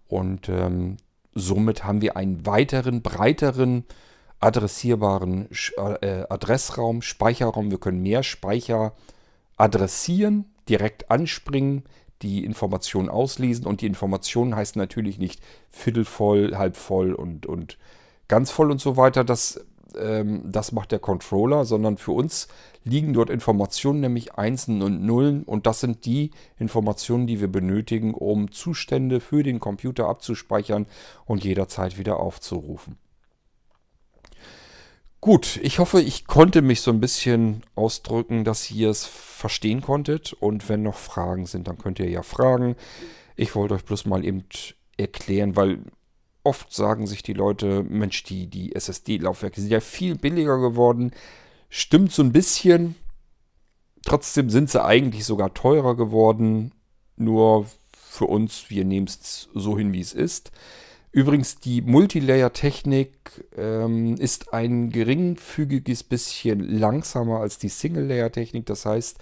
und 0.07 0.47
ähm, 0.49 0.97
somit 1.33 1.83
haben 1.83 2.01
wir 2.01 2.15
einen 2.15 2.45
weiteren, 2.45 3.01
breiteren 3.01 3.83
adressierbaren 4.39 5.49
äh, 5.77 6.23
Adressraum, 6.29 7.01
Speicherraum. 7.01 7.71
Wir 7.71 7.79
können 7.79 8.01
mehr 8.01 8.23
Speicher 8.23 8.93
adressieren, 9.57 10.45
direkt 10.69 11.09
anspringen, 11.09 11.83
die 12.21 12.45
Informationen 12.45 13.09
auslesen. 13.09 13.65
Und 13.65 13.81
die 13.81 13.87
Informationen 13.87 14.55
heißt 14.55 14.75
natürlich 14.75 15.17
nicht 15.17 15.41
viertelvoll, 15.69 16.55
halb 16.57 16.77
voll 16.77 17.13
und, 17.13 17.45
und 17.45 17.77
ganz 18.27 18.51
voll 18.51 18.71
und 18.71 18.79
so 18.79 18.97
weiter. 18.97 19.23
Das, 19.23 19.65
ähm, 19.97 20.43
das 20.45 20.71
macht 20.71 20.91
der 20.91 20.99
Controller, 20.99 21.65
sondern 21.65 21.97
für 21.97 22.11
uns 22.11 22.47
liegen 22.83 23.13
dort 23.13 23.29
Informationen, 23.29 23.99
nämlich 23.99 24.35
Einsen 24.35 24.81
und 24.81 25.03
Nullen. 25.03 25.43
Und 25.43 25.65
das 25.65 25.79
sind 25.79 26.05
die 26.05 26.31
Informationen, 26.57 27.27
die 27.27 27.41
wir 27.41 27.47
benötigen, 27.47 28.13
um 28.13 28.51
Zustände 28.51 29.19
für 29.19 29.43
den 29.43 29.59
Computer 29.59 30.07
abzuspeichern 30.07 30.85
und 31.25 31.43
jederzeit 31.43 31.97
wieder 31.97 32.19
aufzurufen. 32.19 32.97
Gut, 35.25 35.59
ich 35.63 35.79
hoffe, 35.79 36.01
ich 36.01 36.27
konnte 36.27 36.61
mich 36.61 36.81
so 36.81 36.91
ein 36.91 36.99
bisschen 36.99 37.63
ausdrücken, 37.73 38.43
dass 38.43 38.69
ihr 38.69 38.91
es 38.91 39.07
verstehen 39.07 39.81
konntet. 39.81 40.33
Und 40.33 40.69
wenn 40.69 40.83
noch 40.83 40.97
Fragen 40.97 41.47
sind, 41.47 41.67
dann 41.67 41.79
könnt 41.79 41.97
ihr 41.97 42.07
ja 42.07 42.21
fragen. 42.21 42.75
Ich 43.35 43.55
wollte 43.55 43.73
euch 43.73 43.83
bloß 43.83 44.05
mal 44.05 44.23
eben 44.23 44.43
erklären, 44.97 45.55
weil 45.55 45.79
oft 46.43 46.71
sagen 46.71 47.07
sich 47.07 47.23
die 47.23 47.33
Leute, 47.33 47.81
Mensch, 47.81 48.21
die, 48.21 48.45
die 48.45 48.75
SSD-Laufwerke 48.75 49.59
sind 49.59 49.71
ja 49.71 49.79
viel 49.79 50.13
billiger 50.15 50.59
geworden. 50.59 51.09
Stimmt 51.69 52.11
so 52.11 52.21
ein 52.21 52.31
bisschen. 52.31 52.93
Trotzdem 54.05 54.51
sind 54.51 54.69
sie 54.69 54.85
eigentlich 54.85 55.25
sogar 55.25 55.55
teurer 55.55 55.95
geworden. 55.97 56.71
Nur 57.15 57.65
für 57.91 58.25
uns, 58.25 58.69
wir 58.69 58.85
nehmen 58.85 59.07
es 59.07 59.49
so 59.55 59.75
hin, 59.75 59.91
wie 59.91 60.01
es 60.01 60.13
ist. 60.13 60.51
Übrigens, 61.15 61.59
die 61.59 61.81
Multilayer-Technik 61.81 63.45
ähm, 63.55 64.15
ist 64.15 64.53
ein 64.53 64.89
geringfügiges 64.89 66.03
bisschen 66.03 66.59
langsamer 66.59 67.39
als 67.39 67.57
die 67.57 67.69
Single-Layer-Technik. 67.69 68.65
Das 68.65 68.85
heißt, 68.85 69.17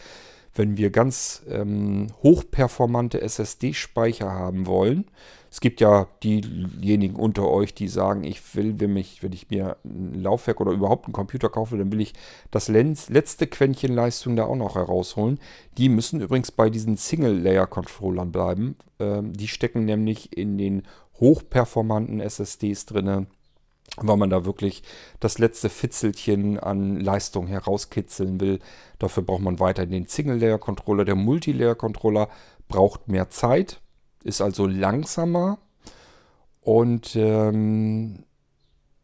wenn 0.55 0.75
wir 0.75 0.89
ganz 0.89 1.43
ähm, 1.47 2.07
hochperformante 2.23 3.21
SSD-Speicher 3.21 4.31
haben 4.31 4.65
wollen, 4.65 5.05
es 5.53 5.61
gibt 5.61 5.81
ja 5.81 6.07
diejenigen 6.23 7.15
unter 7.15 7.47
euch, 7.47 7.75
die 7.75 7.87
sagen, 7.87 8.23
ich 8.23 8.55
will, 8.55 8.79
wenn, 8.79 8.93
mich, 8.93 9.21
wenn 9.21 9.33
ich 9.33 9.51
mir 9.51 9.77
ein 9.85 10.15
Laufwerk 10.15 10.59
oder 10.61 10.71
überhaupt 10.71 11.05
einen 11.05 11.13
Computer 11.13 11.47
kaufe, 11.49 11.77
dann 11.77 11.91
will 11.91 12.01
ich 12.01 12.15
das 12.49 12.69
letzte 12.69 13.45
Quäntchen 13.45 13.93
Leistung 13.93 14.35
da 14.35 14.45
auch 14.45 14.55
noch 14.55 14.73
herausholen. 14.73 15.39
Die 15.77 15.89
müssen 15.89 16.21
übrigens 16.21 16.49
bei 16.49 16.71
diesen 16.71 16.97
Single-Layer-Controllern 16.97 18.31
bleiben. 18.31 18.77
Ähm, 18.99 19.33
die 19.33 19.47
stecken 19.47 19.85
nämlich 19.85 20.35
in 20.35 20.57
den 20.57 20.87
hochperformanten 21.23 22.19
SSDs 22.19 22.85
drin, 22.85 23.27
weil 23.97 24.17
man 24.17 24.29
da 24.29 24.45
wirklich 24.45 24.83
das 25.21 25.39
letzte 25.39 25.69
Fitzelchen 25.69 26.59
an 26.59 26.99
Leistung 26.99 27.47
herauskitzeln 27.47 28.41
will. 28.41 28.59
Dafür 28.99 29.23
braucht 29.23 29.41
man 29.41 29.59
weiter 29.59 29.85
den 29.85 30.07
Single-Layer-Controller. 30.07 31.05
Der 31.05 31.15
Multilayer-Controller 31.15 32.27
braucht 32.67 33.07
mehr 33.07 33.29
Zeit, 33.29 33.79
ist 34.23 34.41
also 34.41 34.67
langsamer 34.67 35.59
und 36.61 37.15
ähm, 37.15 38.23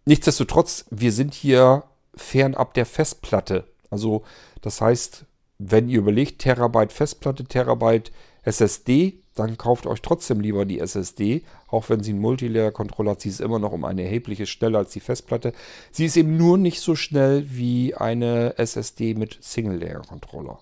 nichtsdestotrotz, 0.05 0.85
wir 0.89 1.11
sind 1.11 1.33
hier 1.33 1.83
fernab 2.15 2.73
der 2.73 2.85
Festplatte. 2.85 3.65
Also 3.89 4.23
das 4.61 4.81
heißt, 4.81 5.25
wenn 5.57 5.89
ihr 5.89 5.99
überlegt, 5.99 6.41
Terabyte 6.41 6.93
Festplatte, 6.93 7.43
Terabyte 7.43 8.11
SSD, 8.43 9.21
dann 9.39 9.57
kauft 9.57 9.87
euch 9.87 10.01
trotzdem 10.01 10.41
lieber 10.41 10.65
die 10.65 10.79
SSD. 10.79 11.43
Auch 11.67 11.89
wenn 11.89 12.03
sie 12.03 12.11
einen 12.11 12.21
Multilayer-Controller 12.21 13.11
hat, 13.11 13.21
sie 13.21 13.29
ist 13.29 13.41
immer 13.41 13.59
noch 13.59 13.71
um 13.71 13.85
eine 13.85 14.03
erhebliche 14.03 14.45
schneller 14.45 14.79
als 14.79 14.91
die 14.91 14.99
Festplatte. 14.99 15.53
Sie 15.91 16.05
ist 16.05 16.17
eben 16.17 16.37
nur 16.37 16.57
nicht 16.57 16.81
so 16.81 16.95
schnell 16.95 17.45
wie 17.49 17.95
eine 17.95 18.57
SSD 18.57 19.15
mit 19.15 19.37
Single-Layer-Controller. 19.41 20.59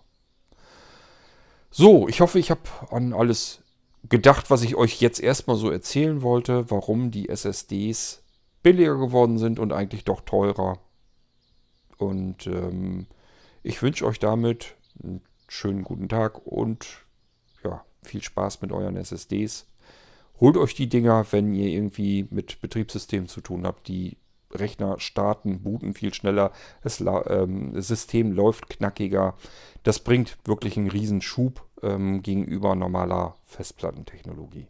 So, 1.72 2.08
ich 2.08 2.22
hoffe, 2.22 2.40
ich 2.40 2.52
habe 2.52 2.62
an 2.92 3.14
alles 3.14 3.62
gedacht, 4.08 4.50
was 4.50 4.62
ich 4.62 4.76
euch 4.76 5.02
jetzt 5.02 5.20
erstmal 5.20 5.58
so 5.58 5.70
erzählen 5.70 6.22
wollte, 6.22 6.70
warum 6.70 7.12
die 7.12 7.30
SSDs 7.30 8.24
billiger 8.64 8.98
geworden 8.98 9.38
sind 9.38 9.60
und 9.60 9.74
eigentlich 9.74 10.04
doch 10.04 10.22
teurer. 10.22 10.80
Und 11.98 12.48
ähm, 12.48 13.08
ich 13.64 13.82
wünsche 13.82 14.06
euch 14.06 14.20
damit 14.20 14.76
einen 15.04 15.22
schönen 15.48 15.84
guten 15.84 16.10
Tag 16.10 16.46
und 16.46 17.07
viel 18.08 18.24
Spaß 18.24 18.62
mit 18.62 18.72
euren 18.72 18.96
SSDs. 18.96 19.68
Holt 20.40 20.58
euch 20.58 20.76
die 20.76 20.90
Dinger, 20.90 21.26
wenn 21.32 21.54
ihr 21.54 21.70
irgendwie 21.70 22.28
mit 22.30 22.62
Betriebssystemen 22.62 23.28
zu 23.28 23.42
tun 23.42 23.66
habt, 23.66 23.88
die 23.88 24.18
Rechner 24.52 25.00
starten, 25.00 25.62
booten 25.62 25.94
viel 25.94 26.14
schneller, 26.14 26.52
das, 26.82 27.02
ähm, 27.02 27.74
das 27.74 27.88
System 27.88 28.32
läuft 28.32 28.70
knackiger. 28.70 29.36
Das 29.84 30.00
bringt 30.00 30.38
wirklich 30.46 30.78
einen 30.78 30.90
Riesenschub 30.90 31.66
ähm, 31.82 32.22
gegenüber 32.22 32.76
normaler 32.76 33.36
Festplattentechnologie. 33.46 34.68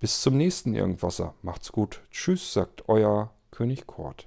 Bis 0.00 0.20
zum 0.20 0.36
nächsten 0.36 0.74
Irgendwasser. 0.74 1.34
Macht's 1.42 1.72
gut. 1.72 2.02
Tschüss, 2.10 2.52
sagt 2.52 2.88
euer 2.88 3.32
König 3.50 3.86
Kort. 3.86 4.26